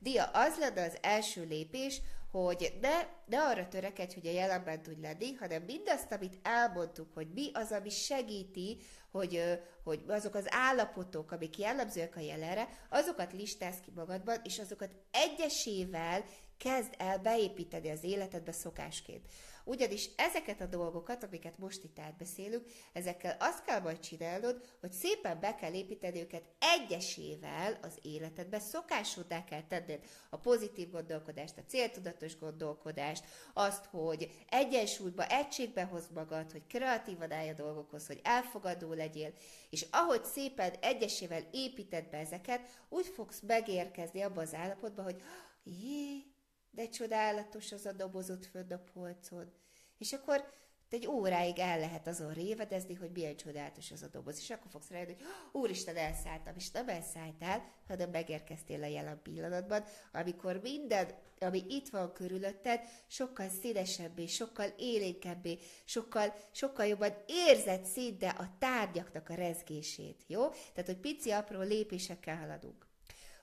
[0.00, 2.00] Dia, az lenne az első lépés,
[2.30, 2.90] hogy ne,
[3.26, 7.72] ne arra törekedj, hogy a jelenben tudj lenni, hanem mindazt, amit elmondtuk, hogy mi az,
[7.72, 8.78] ami segíti,
[9.10, 14.90] hogy, hogy azok az állapotok, amik jellemzőek a jelenre, azokat listáz ki magadban, és azokat
[15.10, 16.24] egyesével
[16.56, 19.26] kezd el beépíteni az életedbe szokásként.
[19.64, 25.40] Ugyanis ezeket a dolgokat, amiket most itt átbeszélünk, ezekkel azt kell majd csinálnod, hogy szépen
[25.40, 30.00] be kell építeni őket egyesével az életedbe, szokásodá kell tenned
[30.30, 37.48] a pozitív gondolkodást, a céltudatos gondolkodást, azt, hogy egyensúlyba, egységbe hoz magad, hogy kreatívan állj
[37.48, 39.32] a dolgokhoz, hogy elfogadó legyél,
[39.70, 45.22] és ahogy szépen egyesével építed be ezeket, úgy fogsz megérkezni abba az állapotba, hogy
[45.64, 46.33] jé,
[46.74, 49.52] de csodálatos az a dobozot föld a polcon.
[49.98, 50.52] És akkor
[50.94, 54.38] egy óráig el lehet azon révedezni, hogy milyen csodálatos az a doboz.
[54.38, 55.26] És akkor fogsz rájönni, hogy
[55.62, 61.10] úristen, elszálltam, és nem elszálltál, hanem megérkeztél a jelen pillanatban, amikor minden,
[61.40, 69.28] ami itt van körülötted, sokkal színesebbé, sokkal élénkebbé, sokkal, sokkal jobban érzed szinte a tárgyaknak
[69.28, 70.48] a rezgését, jó?
[70.48, 72.86] Tehát, hogy pici, apró lépésekkel haladunk.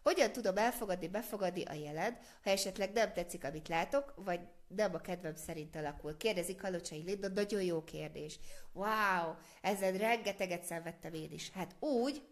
[0.04, 5.00] Hogyan tudom elfogadni, befogadni a jelent, ha esetleg nem tetszik, amit látok, vagy nem a
[5.00, 6.18] kedvem szerint alakul?
[6.18, 8.40] Kérdezik Kalocsai Linda, nagyon jó kérdés.
[8.74, 11.52] Wow, ezen rengeteget szenvedtem én is.
[11.52, 12.28] Hát úgy,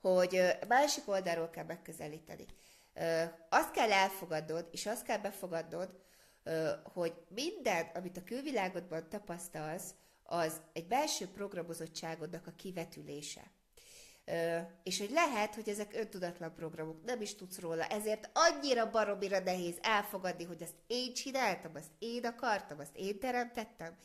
[0.00, 2.44] hogy másik oldalról kell megközelíteni.
[3.48, 6.00] Azt kell elfogadnod, és azt kell befogadnod,
[6.82, 13.50] hogy minden, amit a külvilágodban tapasztalsz, az egy belső programozottságodnak a kivetülése
[14.82, 19.78] és hogy lehet, hogy ezek öntudatlan programok, nem is tudsz róla, ezért annyira baromira nehéz
[19.80, 23.96] elfogadni, hogy ezt én csináltam, azt én akartam, azt én teremtettem.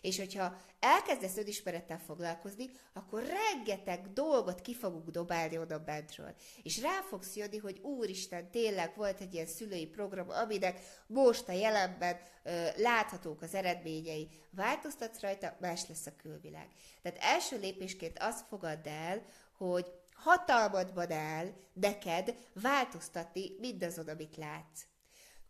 [0.00, 6.34] És hogyha elkezdesz önismerettel foglalkozni, akkor rengeteg dolgot ki fogunk dobálni oda bentről.
[6.62, 11.52] És rá fogsz jönni, hogy úristen, tényleg volt egy ilyen szülői program, aminek most a
[11.52, 14.28] jelenben ö, láthatók az eredményei.
[14.50, 16.68] Változtatsz rajta, más lesz a külvilág.
[17.02, 19.22] Tehát első lépésként azt fogadd el,
[19.56, 24.82] hogy hatalmadban áll neked változtatni mindazon, amit látsz.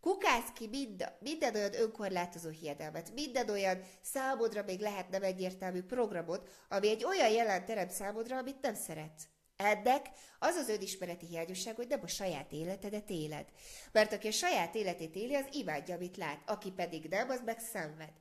[0.00, 6.48] Kukász ki mind, minden olyan önkorlátozó hiedelmet, minden olyan számodra még lehet nem egyértelmű programot,
[6.68, 9.28] ami egy olyan jelent terem számodra, amit nem szeretsz.
[9.56, 10.06] Ennek
[10.38, 13.46] az az önismereti hiányosság, hogy nem a saját életedet éled.
[13.92, 17.58] Mert aki a saját életét éli, az imádja, amit lát, aki pedig nem, az meg
[17.58, 18.12] szenved.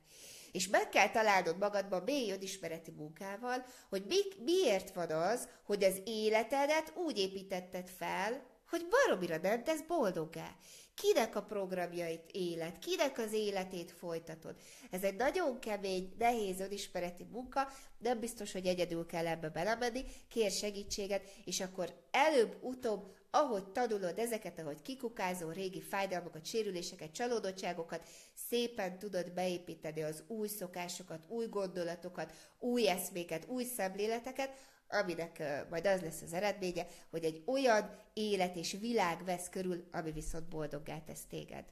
[0.56, 6.00] És meg kell találnod magadban mély önismereti munkával, hogy mi, miért van az, hogy az
[6.04, 10.56] életedet úgy építetted fel, hogy baromira nem tesz boldoggá.
[11.00, 14.54] Kinek a programjait élet, kinek az életét folytatod.
[14.90, 20.50] Ez egy nagyon kemény, nehéz önismereti munka, nem biztos, hogy egyedül kell ebbe belemenni, kér
[20.50, 28.08] segítséget, és akkor előbb-utóbb ahogy tanulod ezeket, ahogy kikukázó régi fájdalmakat, sérüléseket, csalódottságokat,
[28.48, 34.50] szépen tudod beépíteni az új szokásokat, új gondolatokat, új eszméket, új szemléleteket,
[34.88, 40.12] aminek majd az lesz az eredménye, hogy egy olyan élet és világ vesz körül, ami
[40.12, 41.64] viszont boldoggá tesz téged.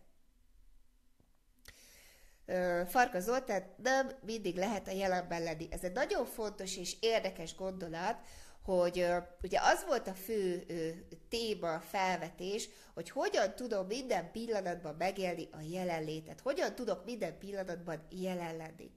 [2.87, 5.69] Farka Zoltán nem mindig lehet a jelenben lenni.
[5.71, 8.17] Ez egy nagyon fontos és érdekes gondolat,
[8.63, 9.07] hogy
[9.43, 10.65] ugye az volt a fő
[11.29, 18.57] téma, felvetés, hogy hogyan tudom minden pillanatban megélni a jelenlétet, hogyan tudok minden pillanatban jelen
[18.57, 18.91] lenni.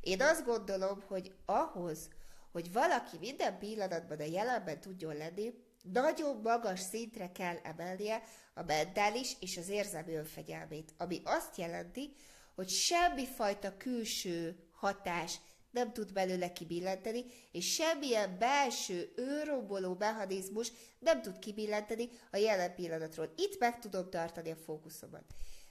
[0.00, 2.08] Én azt gondolom, hogy ahhoz,
[2.56, 8.22] hogy valaki minden pillanatban a jelenben tudjon lenni, nagyon magas szintre kell emelnie
[8.54, 12.12] a mentális és az érzelmi önfegyelmét, ami azt jelenti,
[12.54, 15.40] hogy semmifajta külső hatás
[15.70, 23.32] nem tud belőle kibillenteni, és semmilyen belső őromboló mechanizmus nem tud kibillenteni a jelen pillanatról.
[23.36, 25.24] Itt meg tudom tartani a fókuszomat.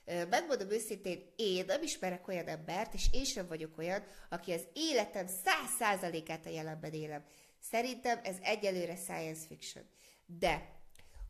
[0.06, 5.28] Megmondom őszintén, én nem ismerek olyan embert, és én sem vagyok olyan, aki az életem
[5.28, 7.24] száz százalékát a jelenben élem.
[7.60, 9.86] Szerintem ez egyelőre science fiction.
[10.26, 10.74] De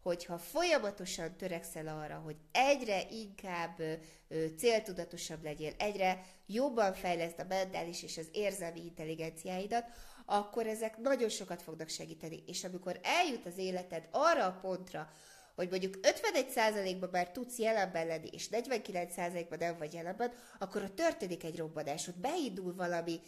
[0.02, 8.04] hogyha folyamatosan törekszel arra, hogy egyre inkább ö, céltudatosabb legyél, egyre jobban fejleszd a mentális
[8.04, 9.86] és az érzelmi intelligenciáidat,
[10.26, 12.44] akkor ezek nagyon sokat fognak segíteni.
[12.48, 15.12] És amikor eljut az életed arra a pontra,
[15.56, 21.44] hogy mondjuk 51%-ban már tudsz jelenben lenni, és 49%-ban nem vagy jelenben, akkor a történik
[21.44, 23.20] egy robbanás, ott beindul valami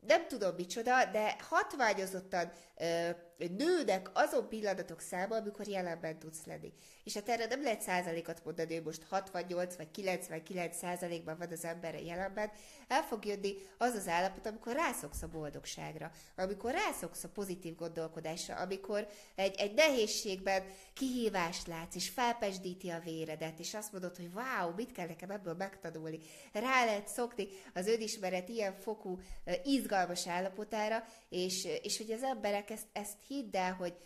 [0.00, 6.72] nem tudom micsoda, de hatványozottan ö, nőnek azon pillanatok száma, amikor jelenben tudsz lenni.
[7.04, 11.64] És hát erre nem lehet százalékot mondani, hogy most 68 vagy 99 százalékban van az
[11.64, 12.50] ember jelenben,
[12.88, 18.54] el fog jönni az az állapot, amikor rászoksz a boldogságra, amikor rászoksz a pozitív gondolkodásra,
[18.54, 20.62] amikor egy, egy nehézségben
[20.94, 25.54] kihívást látsz, és felpesdíti a véredet, és azt mondod, hogy wow, mit kell nekem ebből
[25.54, 26.20] megtanulni.
[26.52, 29.18] Rá lehet szokni az önismeret ilyen fokú
[29.64, 33.96] izgalmas állapotára, és, és hogy az emberek ezt, ezt hidd el, hogy,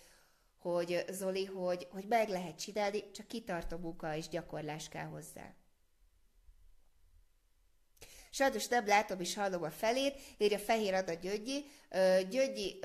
[0.59, 5.55] hogy Zoli, hogy, hogy meg lehet csinálni, csak kitartó munka és gyakorlás kell hozzá.
[8.35, 11.65] Sajnos nem látom és hallom a felét, írja Fehér Ada Gyöngyi.
[12.31, 12.79] Gyöngyi,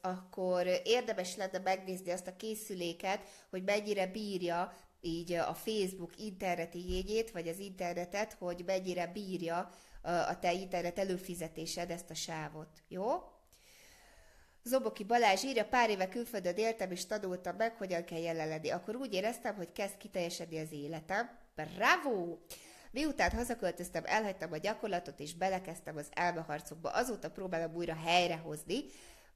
[0.00, 7.30] akkor érdemes lenne megnézni azt a készüléket, hogy mennyire bírja így a Facebook interneti jegyét,
[7.30, 9.70] vagy az internetet, hogy mennyire bírja
[10.02, 12.82] a te internet előfizetésed ezt a sávot.
[12.88, 13.08] Jó?
[14.62, 18.70] Zoboki Balázs írja, pár éve külföldön éltem és tanultam meg, hogyan kell jelenledni.
[18.70, 22.38] Akkor úgy éreztem, hogy kezd kiteljesedni az életem, Bravo!
[22.90, 26.90] Miután hazaköltöztem, elhagytam a gyakorlatot, és belekezdtem az elmeharcokba.
[26.90, 28.84] Azóta próbálom újra helyrehozni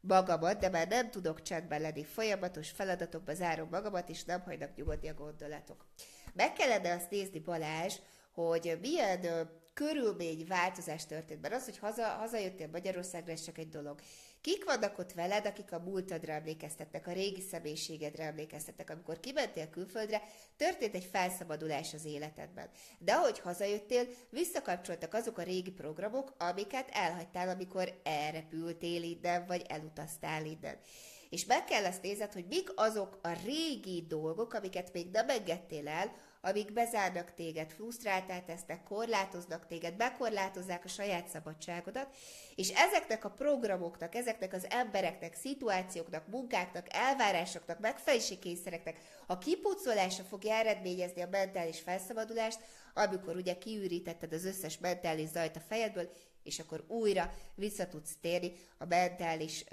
[0.00, 2.04] magamat, de már nem tudok csendben lenni.
[2.04, 5.86] Folyamatos feladatokba zárom magamat, és nem hagynak nyugodni a gondolatok.
[6.32, 7.94] Meg kellene azt nézni, Balázs,
[8.32, 11.40] hogy milyen körülmény változás történt.
[11.40, 14.00] Mert az, hogy haza, hazajöttél Magyarországra, ez csak egy dolog.
[14.44, 18.90] Kik vannak ott veled, akik a múltadra emlékeztettek, a régi személyiségedre emlékeztettek?
[18.90, 20.22] Amikor kimentél külföldre,
[20.56, 22.68] történt egy felszabadulás az életedben.
[22.98, 30.44] De ahogy hazajöttél, visszakapcsoltak azok a régi programok, amiket elhagytál, amikor elrepültél innen, vagy elutaztál
[30.44, 30.78] innen.
[31.30, 35.88] És meg kell azt nézed, hogy mik azok a régi dolgok, amiket még nem engedtél
[35.88, 42.16] el, amik bezárnak téged, frusztráltá tesznek, korlátoznak téged, bekorlátozzák a saját szabadságodat,
[42.54, 50.54] és ezeknek a programoknak, ezeknek az embereknek, szituációknak, munkáknak, elvárásoknak, megfelelési kényszereknek a kipucolása fogja
[50.54, 52.58] eredményezni a mentális felszabadulást,
[52.94, 56.10] amikor ugye kiürítetted az összes mentális zajt a fejedből,
[56.42, 59.64] és akkor újra vissza tudsz térni a mentális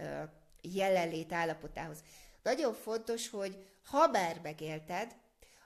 [0.61, 2.03] jelenlét állapotához.
[2.43, 5.15] Nagyon fontos, hogy ha már megélted,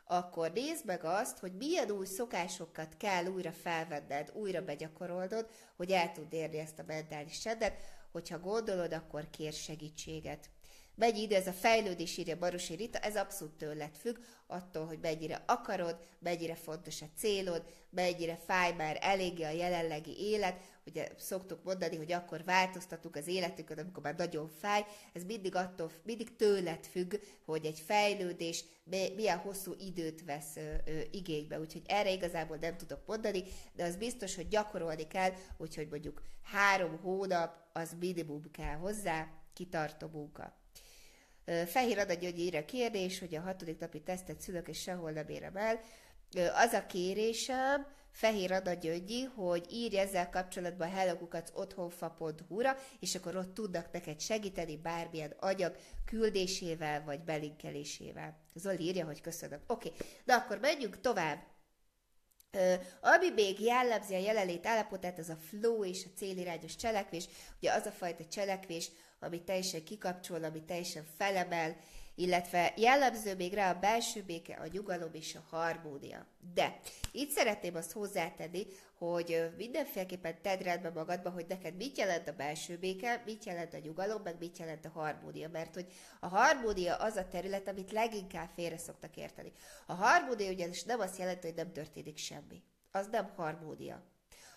[0.06, 6.12] akkor nézd meg azt, hogy milyen új szokásokat kell újra felvenned, újra begyakorolnod, hogy el
[6.12, 10.50] tud érni ezt a mentális csendet, hogyha gondolod, akkor kér segítséget.
[10.95, 15.43] Megy ide, ez a fejlődés, írja Barosi Rita, ez abszolút tőled függ, attól, hogy mennyire
[15.47, 20.60] akarod, mennyire fontos a célod, mennyire fáj már eléggé a jelenlegi élet.
[20.86, 24.86] Ugye szoktuk mondani, hogy akkor változtatunk az életünket, amikor már nagyon fáj.
[25.13, 28.65] Ez mindig attól, mindig tőled függ, hogy egy fejlődés
[29.15, 30.58] milyen hosszú időt vesz
[31.12, 31.60] igénybe.
[31.60, 36.99] Úgyhogy erre igazából nem tudok mondani, de az biztos, hogy gyakorolni kell, úgyhogy mondjuk három
[37.01, 40.63] hónap az minimum kell hozzá, kitartó munka.
[41.65, 45.55] Fehér Adagyöngy ír a kérdés, hogy a hatodik napi tesztet szülök, és sehol nem érem
[45.55, 45.79] el.
[46.53, 53.91] Az a kérésem, Fehér Adagyöngyi, hogy írj ezzel kapcsolatban hellokukat otthonfa.hu-ra, és akkor ott tudnak
[53.91, 58.38] neked segíteni bármilyen agyag küldésével, vagy belinkelésével.
[58.53, 59.60] Zoli írja, hogy köszönöm.
[59.67, 60.08] Oké, okay.
[60.25, 61.43] de akkor menjünk tovább.
[62.53, 67.27] Uh, ami még jellemzi a jelenlét állapotát, az a flow és a célirányos cselekvés.
[67.58, 68.91] Ugye az a fajta cselekvés,
[69.25, 71.75] ami teljesen kikapcsol, ami teljesen felemel,
[72.15, 76.25] illetve jellemző még rá a belső béke, a nyugalom és a harmónia.
[76.53, 76.79] De
[77.11, 78.65] itt szeretném azt hozzátenni,
[78.97, 83.79] hogy mindenféleképpen tedd rendbe magadba, hogy neked mit jelent a belső béke, mit jelent a
[83.83, 85.88] nyugalom, meg mit jelent a harmónia, mert hogy
[86.19, 89.51] a harmónia az a terület, amit leginkább félre szoktak érteni.
[89.85, 92.63] A harmónia ugyanis nem azt jelenti, hogy nem történik semmi.
[92.91, 94.03] Az nem harmónia.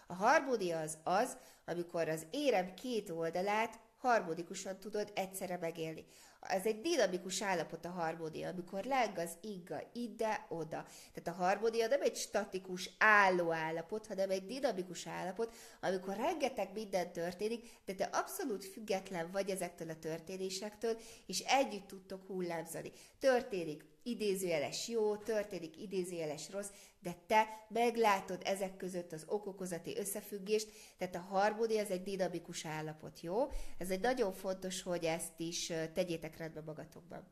[0.06, 6.04] A harmónia az az, amikor az érem két oldalát harmonikusan tudod egyszerre megélni.
[6.40, 10.86] Ez egy dinamikus állapot a harmónia, amikor leng az igga ide-oda.
[11.12, 17.12] Tehát a harmónia nem egy statikus, álló állapot, hanem egy dinamikus állapot, amikor rengeteg minden
[17.12, 22.92] történik, de te abszolút független vagy ezektől a történésektől, és együtt tudtok hullámzani.
[23.18, 26.68] Történik idézőjeles jó, történik idézőjeles rossz,
[27.00, 30.68] de te meglátod ezek között az okokozati összefüggést,
[30.98, 33.48] tehát a harmónia ez egy dinamikus állapot, jó?
[33.78, 37.26] Ez egy nagyon fontos, hogy ezt is tegyétek rendbe magatokban.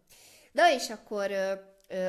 [0.53, 1.33] Na és akkor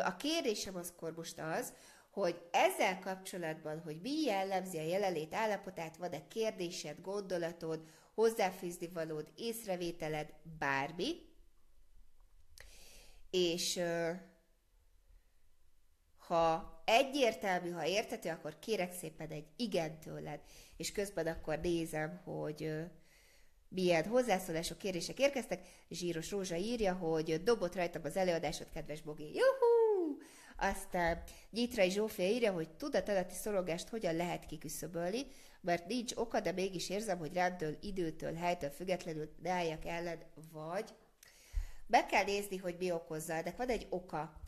[0.05, 1.73] a kérdésem az akkor most az,
[2.11, 10.33] hogy ezzel kapcsolatban, hogy mi jellemzi a jelenlét állapotát, van-e kérdésed, gondolatod, hozzáfűzni valód, észrevételed,
[10.59, 11.15] bármi,
[13.29, 13.79] és
[16.27, 20.39] ha egyértelmű, ha értető, akkor kérek szépen egy igen tőled,
[20.77, 22.73] és közben akkor nézem, hogy
[23.69, 25.67] milyen hozzászólások, kérések érkeztek.
[25.89, 29.23] Zsíros Rózsa írja, hogy dobott rajtam az előadásod, kedves Bogi.
[29.23, 30.17] Juhú!
[30.57, 35.25] Aztán Nyitrai Zsófia írja, hogy tudatalatti szorogást hogyan lehet kiküszöbölni,
[35.61, 40.19] mert nincs oka, de mégis érzem, hogy rendtől, időtől, helytől függetlenül ne álljak ellen,
[40.51, 40.89] vagy
[41.85, 44.41] be kell nézni, hogy mi okozza, de van egy oka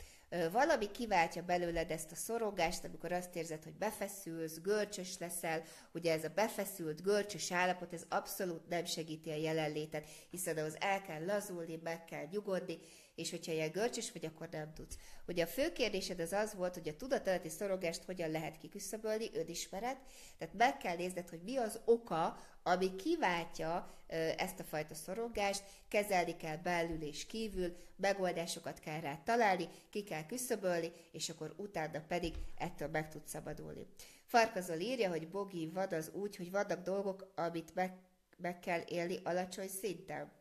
[0.52, 5.62] valami kiváltja belőled ezt a szorogást, amikor azt érzed, hogy befeszülsz, görcsös leszel,
[5.92, 11.02] ugye ez a befeszült, görcsös állapot, ez abszolút nem segíti a jelenlétet, hiszen ahhoz el
[11.02, 12.78] kell lazulni, meg kell nyugodni,
[13.20, 14.98] és hogyha ilyen görcsös vagy, akkor nem tudsz.
[15.26, 19.98] Ugye a fő kérdésed az az volt, hogy a tudatalatti szorogást hogyan lehet kiküszöbölni, önismeret,
[20.38, 23.94] tehát meg kell nézned, hogy mi az oka, ami kiváltja
[24.36, 30.26] ezt a fajta szorongást, kezelni kell belül és kívül, megoldásokat kell rá találni, ki kell
[30.26, 33.86] küszöbölni, és akkor utána pedig ettől meg tud szabadulni.
[34.24, 37.92] Farkazol írja, hogy bogi vad az úgy, hogy vannak dolgok, amit meg,
[38.36, 40.38] meg kell élni alacsony szinten.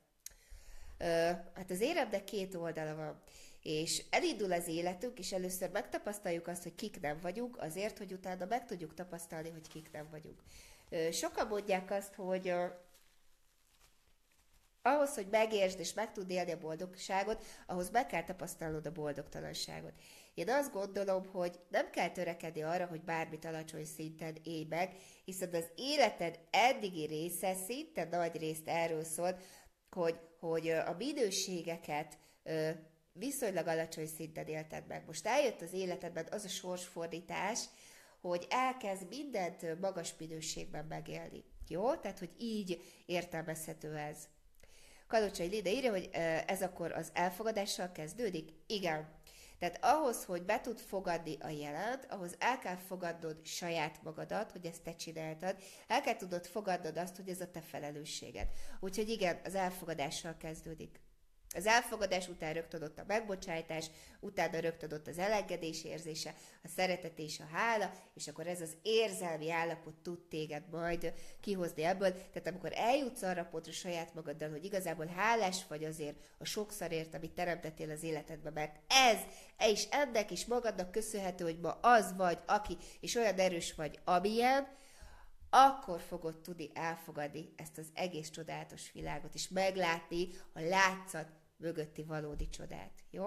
[1.54, 3.22] Hát az éremnek két oldala van.
[3.62, 8.46] És elindul az életünk, és először megtapasztaljuk azt, hogy kik nem vagyunk, azért, hogy utána
[8.46, 10.42] meg tudjuk tapasztalni, hogy kik nem vagyunk.
[11.12, 12.54] Sokan mondják azt, hogy
[14.82, 19.94] ahhoz, hogy megértsd és meg tud élni a boldogságot, ahhoz be kell tapasztalnod a boldogtalanságot.
[20.34, 24.96] Én azt gondolom, hogy nem kell törekedni arra, hogy bármit alacsony szinten élj meg,
[25.26, 29.40] hiszen az életed eddigi része szinte nagy részt erről szól,
[29.90, 32.18] hogy, hogy a minőségeket
[33.14, 35.04] viszonylag alacsony szinten élted meg.
[35.06, 37.60] Most eljött az életedben az a sorsfordítás,
[38.22, 41.44] hogy elkezd mindent magas minőségben megélni.
[41.68, 41.96] Jó?
[41.96, 44.28] Tehát, hogy így értelmezhető ez.
[45.08, 46.10] Kalocsai Lide írja, hogy
[46.48, 48.50] ez akkor az elfogadással kezdődik?
[48.68, 49.18] Igen.
[49.60, 54.66] Tehát ahhoz, hogy be tud fogadni a jelent, ahhoz el kell fogadnod saját magadat, hogy
[54.66, 55.56] ezt te csináltad,
[55.88, 58.48] el kell tudod fogadnod azt, hogy ez a te felelősséged.
[58.80, 61.00] Úgyhogy igen, az elfogadással kezdődik.
[61.56, 63.86] Az elfogadás után rögtön ott a megbocsájtás,
[64.20, 66.34] utána rögtön ott az elengedés érzése,
[66.64, 71.84] a szeretet és a hála, és akkor ez az érzelmi állapot tud téged majd kihozni
[71.84, 72.12] ebből.
[72.12, 77.32] Tehát amikor eljutsz arra pontra saját magaddal, hogy igazából hálás vagy azért a sokszorért, amit
[77.32, 79.18] teremtettél az életedben, mert ez,
[79.70, 84.78] és ennek is magadnak köszönhető, hogy ma az vagy, aki, és olyan erős vagy, amilyen,
[85.50, 91.28] akkor fogod tudni elfogadni ezt az egész csodálatos világot, és meglátni a látszat
[91.60, 92.92] mögötti valódi csodát.
[93.12, 93.26] Jó?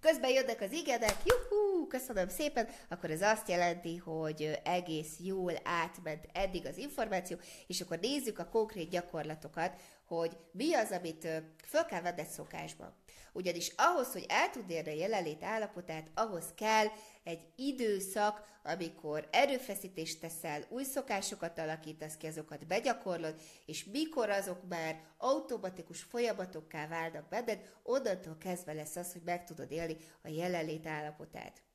[0.00, 6.28] Közben jönnek az igedek, juhú, köszönöm szépen, akkor ez azt jelenti, hogy egész jól átment
[6.32, 7.36] eddig az információ,
[7.66, 11.28] és akkor nézzük a konkrét gyakorlatokat, hogy mi az, amit
[11.64, 12.96] föl kell venned szokásba.
[13.38, 16.86] Ugyanis ahhoz, hogy el tud érni a jelenlét állapotát, ahhoz kell
[17.24, 25.00] egy időszak, amikor erőfeszítést teszel, új szokásokat alakítasz ki, azokat begyakorlod, és mikor azok már
[25.18, 31.67] automatikus folyamatokká válnak benned, onnantól kezdve lesz az, hogy meg tudod élni a jelenlét állapotát.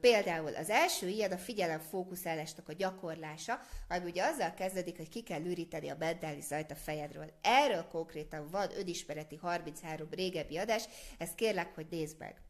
[0.00, 5.22] Például az első ilyen a figyelem fókuszálásnak a gyakorlása, ami ugye azzal kezdődik, hogy ki
[5.22, 7.32] kell üríteni a mentális zajt a fejedről.
[7.42, 10.84] Erről konkrétan van önismereti 33 régebbi adás,
[11.18, 12.40] ezt kérlek, hogy nézd meg.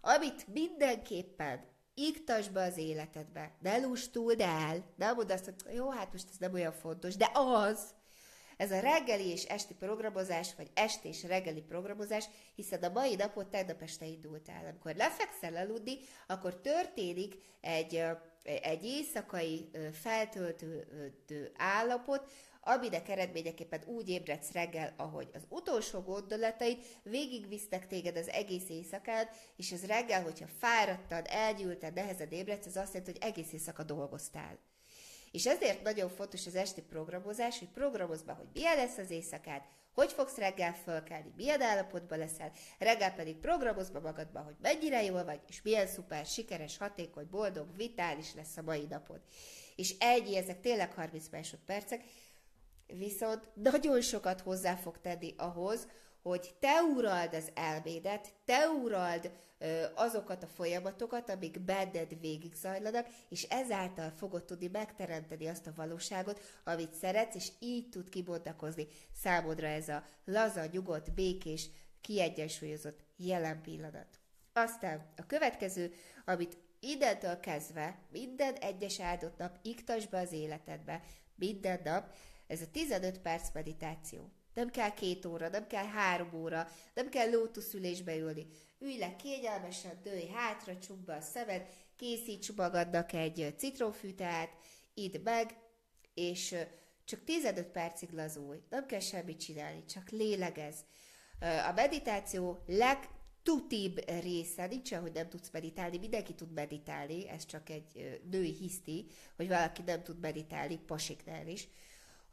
[0.00, 6.12] Amit mindenképpen iktasd be az életedbe, ne lustuld el, ne mondd azt, hogy jó, hát
[6.12, 7.94] most ez nem olyan fontos, de az,
[8.56, 13.46] ez a reggeli és esti programozás, vagy esti és reggeli programozás, hiszen a mai napot
[13.46, 14.64] tegnap este indultál.
[14.66, 18.04] Amikor lefekszel aludni, akkor történik egy,
[18.42, 22.30] egy éjszakai feltöltő állapot,
[22.60, 29.72] aminek eredményeképpen úgy ébredsz reggel, ahogy az utolsó gondolataid végigvisztek téged az egész éjszakán, és
[29.72, 34.58] ez reggel, hogyha fáradtad, elgyűlted, nehezed ébredsz, az azt jelenti, hogy egész éjszaka dolgoztál.
[35.36, 39.62] És ezért nagyon fontos az esti programozás, hogy programozd be, hogy milyen lesz az éjszakád,
[39.94, 45.24] hogy fogsz reggel fölkelni, milyen állapotban leszel, reggel pedig programozd be magadba, hogy mennyire jól
[45.24, 49.20] vagy, és milyen szuper, sikeres, hatékony, boldog, vitális lesz a mai napod.
[49.74, 52.04] És egy, ezek tényleg 30 másodpercek,
[52.86, 55.86] viszont nagyon sokat hozzá fog tenni ahhoz,
[56.28, 63.06] hogy te urald az elmédet, te urald ö, azokat a folyamatokat, amik benned végig zajlanak,
[63.28, 69.66] és ezáltal fogod tudni megteremteni azt a valóságot, amit szeretsz, és így tud kibontakozni számodra
[69.66, 71.68] ez a laza, nyugodt, békés,
[72.00, 74.20] kiegyensúlyozott jelen pillanat.
[74.52, 81.02] Aztán a következő, amit innentől kezdve minden egyes áldott nap iktasd be az életedbe,
[81.34, 82.14] minden nap,
[82.46, 84.30] ez a 15 perc meditáció.
[84.56, 88.46] Nem kell két óra, nem kell három óra, nem kell lótuszülésbe ülni.
[88.78, 94.50] Ülj le kényelmesen, dőj hátra, csukd be a szemed, készíts magadnak egy citronfűtát,
[94.94, 95.58] idd meg,
[96.14, 96.54] és
[97.04, 98.58] csak 15 percig lazulj.
[98.70, 100.84] Nem kell semmit csinálni, csak lélegez.
[101.40, 108.20] A meditáció legtutibb része, nincs hogy nem tudsz meditálni, mindenki tud meditálni, ez csak egy
[108.30, 111.68] női hiszti, hogy valaki nem tud meditálni, pasiknál is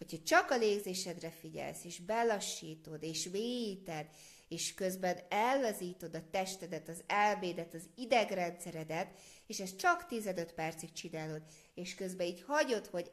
[0.10, 4.08] hogyha csak a légzésedre figyelsz, és belassítod, és mélyíted,
[4.48, 11.42] és közben ellazítod a testedet, az elmédet, az idegrendszeredet, és ezt csak 15 percig csinálod,
[11.74, 13.12] és közben így hagyod, hogy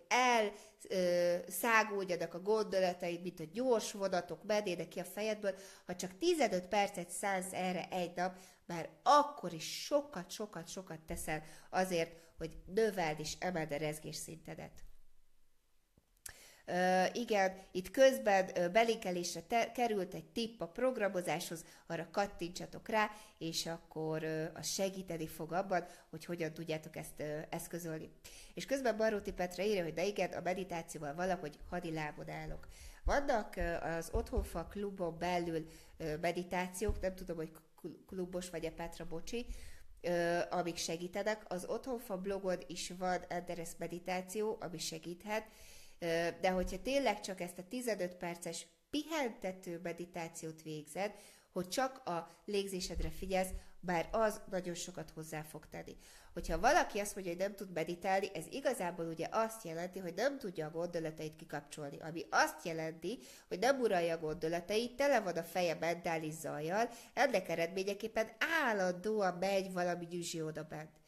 [0.89, 5.55] elszágódjanak a gondolataid, mint a gyors vonatok medének ki a fejedből,
[5.87, 11.43] ha csak 15 percet szánsz erre egy nap, már akkor is sokat, sokat, sokat teszel
[11.71, 14.90] azért, hogy növeld és emeld a rezgésszintedet.
[17.13, 24.25] Igen, itt közben belinkelésre te- került egy tipp a programozáshoz, arra kattintsatok rá, és akkor
[24.55, 28.11] az segíteni fog abban, hogy hogyan tudjátok ezt eszközölni.
[28.55, 32.69] És közben Baróti Petra írja, hogy de igen, a meditációval valahogy hadilábon állok.
[33.05, 33.55] Vannak
[33.99, 35.67] az Otthonfa klubon belül
[36.21, 37.53] meditációk, nem tudom, hogy
[38.07, 39.47] klubos, vagy a Petra Bocsi,
[40.51, 41.43] amik segítenek.
[41.49, 45.45] Az Otthonfa blogod is van Enderes meditáció, ami segíthet,
[46.41, 51.15] de hogyha tényleg csak ezt a 15 perces pihentető meditációt végzed,
[51.53, 55.97] hogy csak a légzésedre figyelsz, bár az nagyon sokat hozzá fog tenni.
[56.33, 60.39] Hogyha valaki azt mondja, hogy nem tud meditálni, ez igazából ugye azt jelenti, hogy nem
[60.39, 65.43] tudja a gondolatait kikapcsolni, ami azt jelenti, hogy nem uralja a gondolatait, tele van a
[65.43, 68.29] feje mentális zajjal, ennek eredményeképpen
[68.65, 71.00] állandóan megy valami gyűzsi oda bent.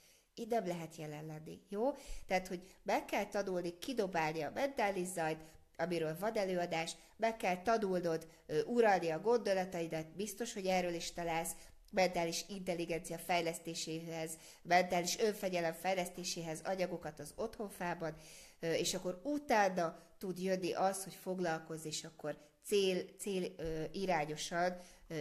[0.49, 1.91] Nem lehet jelen lenni, jó?
[2.26, 5.45] Tehát, hogy meg kell tanulni kidobálni a mentális zajt,
[5.76, 8.26] amiről előadás, meg kell tanulnod
[8.66, 11.55] uralni a gondolataidat, biztos, hogy erről is találsz,
[11.91, 18.14] mentális intelligencia fejlesztéséhez, mentális önfegyelem fejlesztéséhez anyagokat az otthonfában,
[18.61, 23.55] és akkor utána tud jönni az, hogy foglalkozz, és akkor cél, cél
[23.93, 24.76] irányosan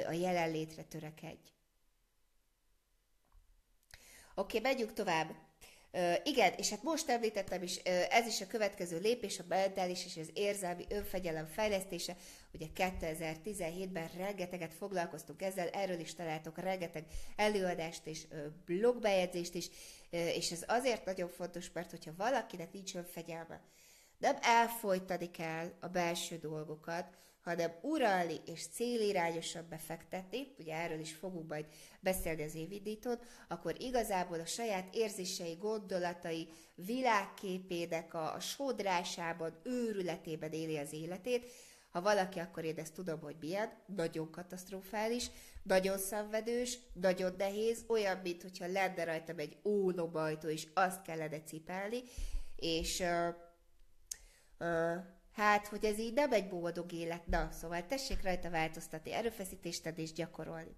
[0.07, 1.49] a jelenlétre törekedj.
[4.41, 5.29] Oké, megyünk tovább.
[5.93, 7.75] Uh, igen, és hát most említettem is,
[8.09, 12.15] ez is a következő lépés, a mentális és az érzelmi önfegyelem fejlesztése.
[12.53, 18.27] Ugye 2017-ben rengeteget foglalkoztunk ezzel, erről is találtok rengeteg előadást és
[18.65, 19.69] blogbejegyzést is,
[20.09, 23.61] és ez azért nagyon fontos, mert hogyha valakinek nincs önfegyelme,
[24.17, 31.49] nem elfolytani kell a belső dolgokat, hanem uralni és célirányosan befektetni, ugye erről is fogunk
[31.49, 31.65] majd
[31.99, 40.77] beszélni az évindítón, akkor igazából a saját érzései, gondolatai, világképének a, a sodrásában, őrületében éli
[40.77, 41.51] az életét.
[41.91, 45.31] Ha valaki, akkor én ezt tudom, hogy milyen, nagyon katasztrofális,
[45.63, 52.03] nagyon szenvedős, nagyon nehéz, olyan, mint hogyha lenne rajtam egy ólomajtó, és azt kellene cipelni,
[52.55, 53.35] és uh,
[54.59, 54.95] uh,
[55.33, 57.27] Hát, hogy ez így nem egy boldog élet.
[57.27, 60.75] Na, szóval tessék rajta változtatni, erőfeszítést tenni és gyakorolni.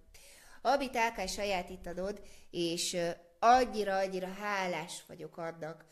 [0.62, 2.96] Amit el kell sajátítanod, és
[3.38, 5.84] annyira-annyira hálás vagyok annak,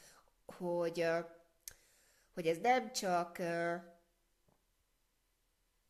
[0.46, 1.06] hogy,
[2.34, 3.38] hogy ez nem csak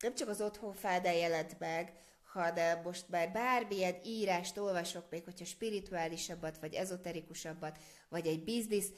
[0.02, 1.92] nem csak az otthonfádán jelent meg,
[2.32, 7.78] hanem most már bármilyen írást olvasok, még hogyha spirituálisabbat, vagy ezoterikusabbat,
[8.08, 8.88] vagy egy biznisz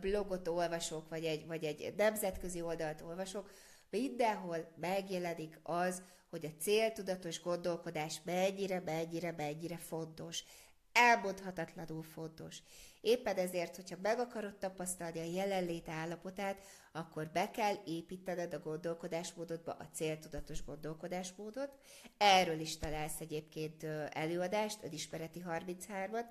[0.00, 3.50] blogot olvasok, vagy egy, vagy egy nemzetközi oldalt olvasok,
[3.90, 10.44] mindenhol megjelenik az, hogy a céltudatos gondolkodás mennyire, mennyire, mennyire fontos.
[10.92, 12.58] Elmondhatatlanul fontos.
[13.00, 16.58] Éppen ezért, hogyha meg akarod tapasztalni a jelenlét állapotát,
[16.92, 21.70] akkor be kell építened a gondolkodásmódodba a céltudatos gondolkodásmódot.
[22.16, 26.26] Erről is találsz egyébként előadást, önismereti 33-at,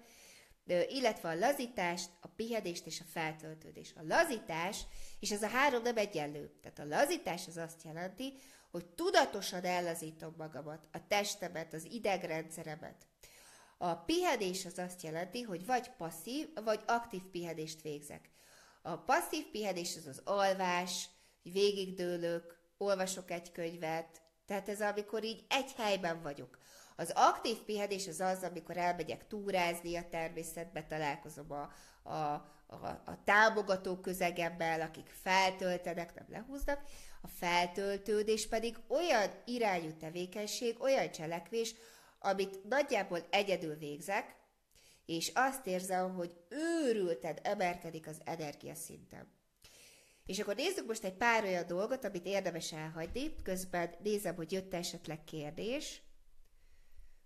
[0.89, 3.97] illetve a lazítást, a pihedést és a feltöltődést.
[3.97, 4.85] A lazítás,
[5.19, 6.51] és ez a három nem egyenlő.
[6.61, 8.33] Tehát a lazítás az azt jelenti,
[8.71, 13.07] hogy tudatosan ellazítom magamat, a testemet, az idegrendszeremet.
[13.77, 18.29] A pihedés az azt jelenti, hogy vagy passzív, vagy aktív pihedést végzek.
[18.81, 21.09] A passzív pihedés az az alvás,
[21.41, 26.57] végigdőlök, olvasok egy könyvet, tehát ez amikor így egy helyben vagyok.
[26.95, 31.71] Az aktív pihedés az az, amikor elmegyek túrázni a természetbe, találkozom a,
[32.09, 32.15] a,
[32.67, 36.81] a, a támogató közegemmel, akik feltöltenek, nem lehúznak.
[37.21, 41.75] A feltöltődés pedig olyan irányú tevékenység, olyan cselekvés,
[42.19, 44.35] amit nagyjából egyedül végzek,
[45.05, 49.27] és azt érzem, hogy őrülted emelkedik az energiaszintem.
[50.25, 54.73] És akkor nézzük most egy pár olyan dolgot, amit érdemes elhagyni, közben nézem, hogy jött
[54.73, 56.01] esetleg kérdés.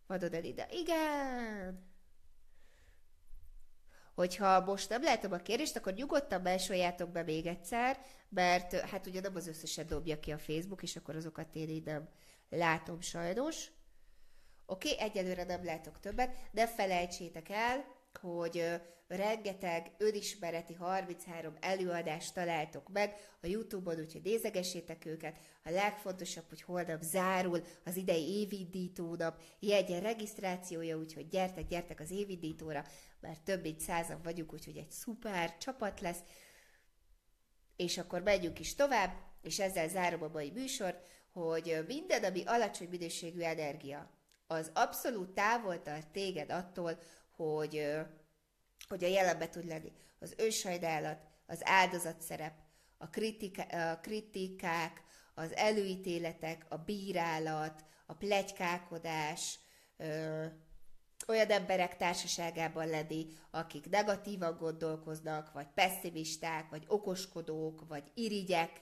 [0.07, 0.67] Vadod el ide.
[0.71, 1.93] Igen!
[4.13, 9.21] Hogyha most nem látom a kérdést, akkor nyugodtan belsoljátok be még egyszer, mert hát ugye
[9.21, 12.09] nem az összeset dobja ki a Facebook, és akkor azokat én így nem
[12.49, 13.71] látom sajnos.
[14.65, 17.85] Oké, okay, egyelőre nem látok többet, de felejtsétek el,
[18.21, 25.37] hogy rengeteg önismereti 33 előadást találtok meg a Youtube-on, úgyhogy nézegessétek őket.
[25.63, 32.85] A legfontosabb, hogy holnap zárul az idei évindítónap, jegyen regisztrációja, úgyhogy gyertek, gyertek az évindítóra,
[33.19, 36.19] mert több mint százan vagyunk, úgyhogy egy szuper csapat lesz.
[37.75, 39.11] És akkor megyünk is tovább,
[39.41, 44.14] és ezzel zárom a mai műsort, hogy minden, ami alacsony minőségű energia,
[44.47, 46.99] az abszolút távol tart téged attól,
[47.35, 47.95] hogy,
[48.87, 49.91] hogy a jelenbe tud lenni.
[50.19, 52.53] Az ősajdálat, az áldozatszerep,
[52.97, 59.59] a, kritika, a kritikák, az előítéletek, a bírálat, a plegykálkodás,
[59.97, 60.45] ö,
[61.27, 68.81] olyan emberek társaságában lenni, akik negatívan gondolkoznak, vagy pessimisták, vagy okoskodók, vagy irigyek,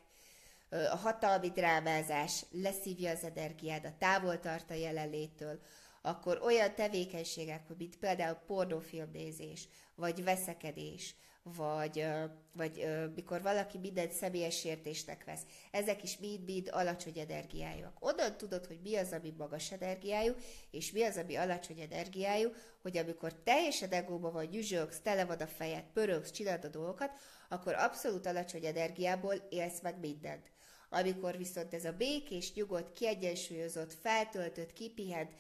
[0.92, 5.60] a hatalmi drámázás leszívja az energiád, a távol tart a jelenléttől,
[6.02, 12.08] akkor olyan tevékenységek, mint például pornófilmnézés, vagy veszekedés, vagy,
[12.54, 15.42] vagy mikor valaki mindent személyes sértésnek vesz.
[15.72, 17.98] Ezek is mind-mind alacsony energiájúak.
[18.00, 20.34] Onnan tudod, hogy mi az, ami magas energiájú,
[20.72, 22.50] és mi az, ami alacsony energiájú,
[22.82, 27.12] hogy amikor teljesen egóba vagy, nyüzsögsz, tele van a fejed, pörögsz, csinálod a dolgokat,
[27.50, 30.52] akkor abszolút alacsony energiából élsz meg mindent.
[30.94, 35.32] Amikor viszont ez a békés, nyugodt, kiegyensúlyozott, feltöltött, kipihent,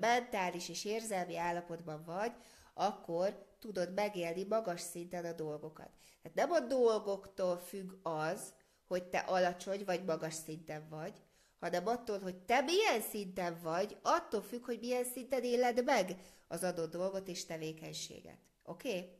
[0.00, 2.32] mentális és érzelmi állapotban vagy,
[2.74, 5.90] akkor tudod megélni magas szinten a dolgokat.
[6.22, 8.52] Tehát nem a dolgoktól függ az,
[8.86, 11.12] hogy te alacsony vagy magas szinten vagy,
[11.58, 16.16] hanem attól, hogy te milyen szinten vagy, attól függ, hogy milyen szinten éled meg
[16.48, 18.38] az adott dolgot és tevékenységet.
[18.62, 18.88] Oké?
[18.88, 19.10] Okay?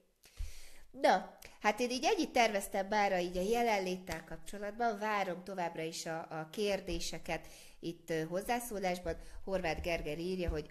[1.00, 6.18] Na, hát én így egyit terveztem már így a jelenléttel kapcsolatban, várom továbbra is a,
[6.18, 7.46] a kérdéseket
[7.80, 9.16] itt hozzászólásban.
[9.44, 10.70] Horváth Gerger írja, hogy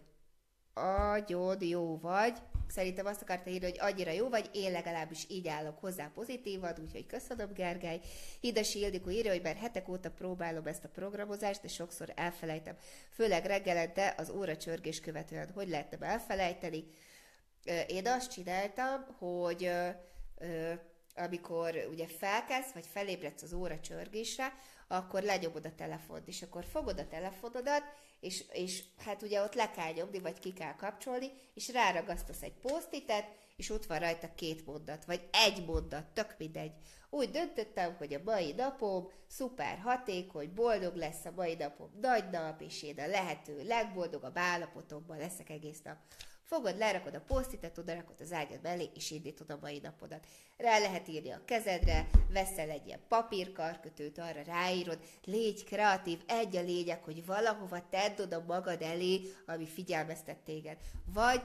[0.74, 5.80] agyod jó vagy, szerintem azt akarta írni, hogy annyira jó vagy, én legalábbis így állok
[5.80, 8.00] hozzá pozitívan, úgyhogy köszönöm Gergely.
[8.40, 12.76] Hidasi Ildikó írja, hogy már hetek óta próbálom ezt a programozást, de sokszor elfelejtem.
[13.10, 16.84] Főleg reggelente az óra csörgés követően, hogy lehetne elfelejteni.
[17.88, 19.72] Én azt csináltam, hogy
[21.16, 24.54] amikor ugye felkelsz, vagy felébredsz az óra csörgésre,
[24.88, 27.84] akkor lenyomod a telefont, és akkor fogod a telefonodat,
[28.20, 32.54] és, és hát ugye ott le kell nyomni, vagy ki kell kapcsolni, és ráragasztasz egy
[32.54, 33.26] posztitet,
[33.56, 36.72] és ott van rajta két mondat, vagy egy mondat, tök mindegy.
[37.10, 42.62] Úgy döntöttem, hogy a mai napom szuper hatékony, boldog lesz a mai napom, nagy nap,
[42.62, 45.98] és én a lehető legboldogabb állapotomban leszek egész nap.
[46.48, 50.26] Fogod, lerakod a posztitet, oda rakod az ágyad mellé, és indítod a mai napodat.
[50.58, 56.62] Rá lehet írni a kezedre, veszel egy ilyen papírkarkötőt, arra ráírod, légy kreatív, egy a
[56.62, 60.78] lényeg, hogy valahova tedd oda magad elé, ami figyelmeztet téged.
[61.14, 61.42] Vagy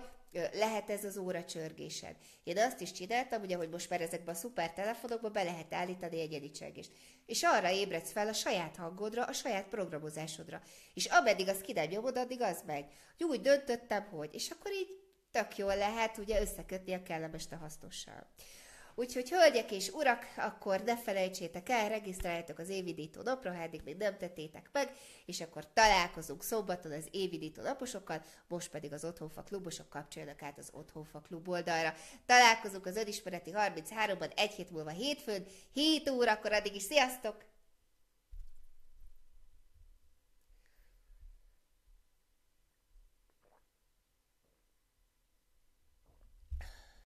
[0.52, 2.16] lehet ez az óra csörgésed.
[2.42, 6.20] Én azt is csináltam, ugye, hogy most már ezekben a szuper telefonokba be lehet állítani
[6.20, 6.92] egyedi csörgést.
[7.26, 10.62] És arra ébredsz fel a saját hangodra, a saját programozásodra.
[10.94, 12.84] És ameddig az ki nem nyomod, addig az megy.
[13.18, 14.34] Úgy döntöttem, hogy.
[14.34, 14.88] És akkor így
[15.30, 18.26] tök jól lehet ugye összekötni a kellemes a hasznossal.
[18.95, 23.97] Úgyhogy hölgyek és urak, akkor ne felejtsétek el, regisztráljátok az évidító napra, ha eddig még
[23.97, 24.93] nem tettétek meg,
[25.26, 30.70] és akkor találkozunk szombaton az évidító naposokkal, most pedig az Otthonfa klubosok kapcsoljanak át az
[30.72, 31.95] Otthonfa klub oldalra.
[32.26, 37.49] Találkozunk az önismereti 33-ban egy hét múlva hétfőn, 7 órakor, addig is sziasztok!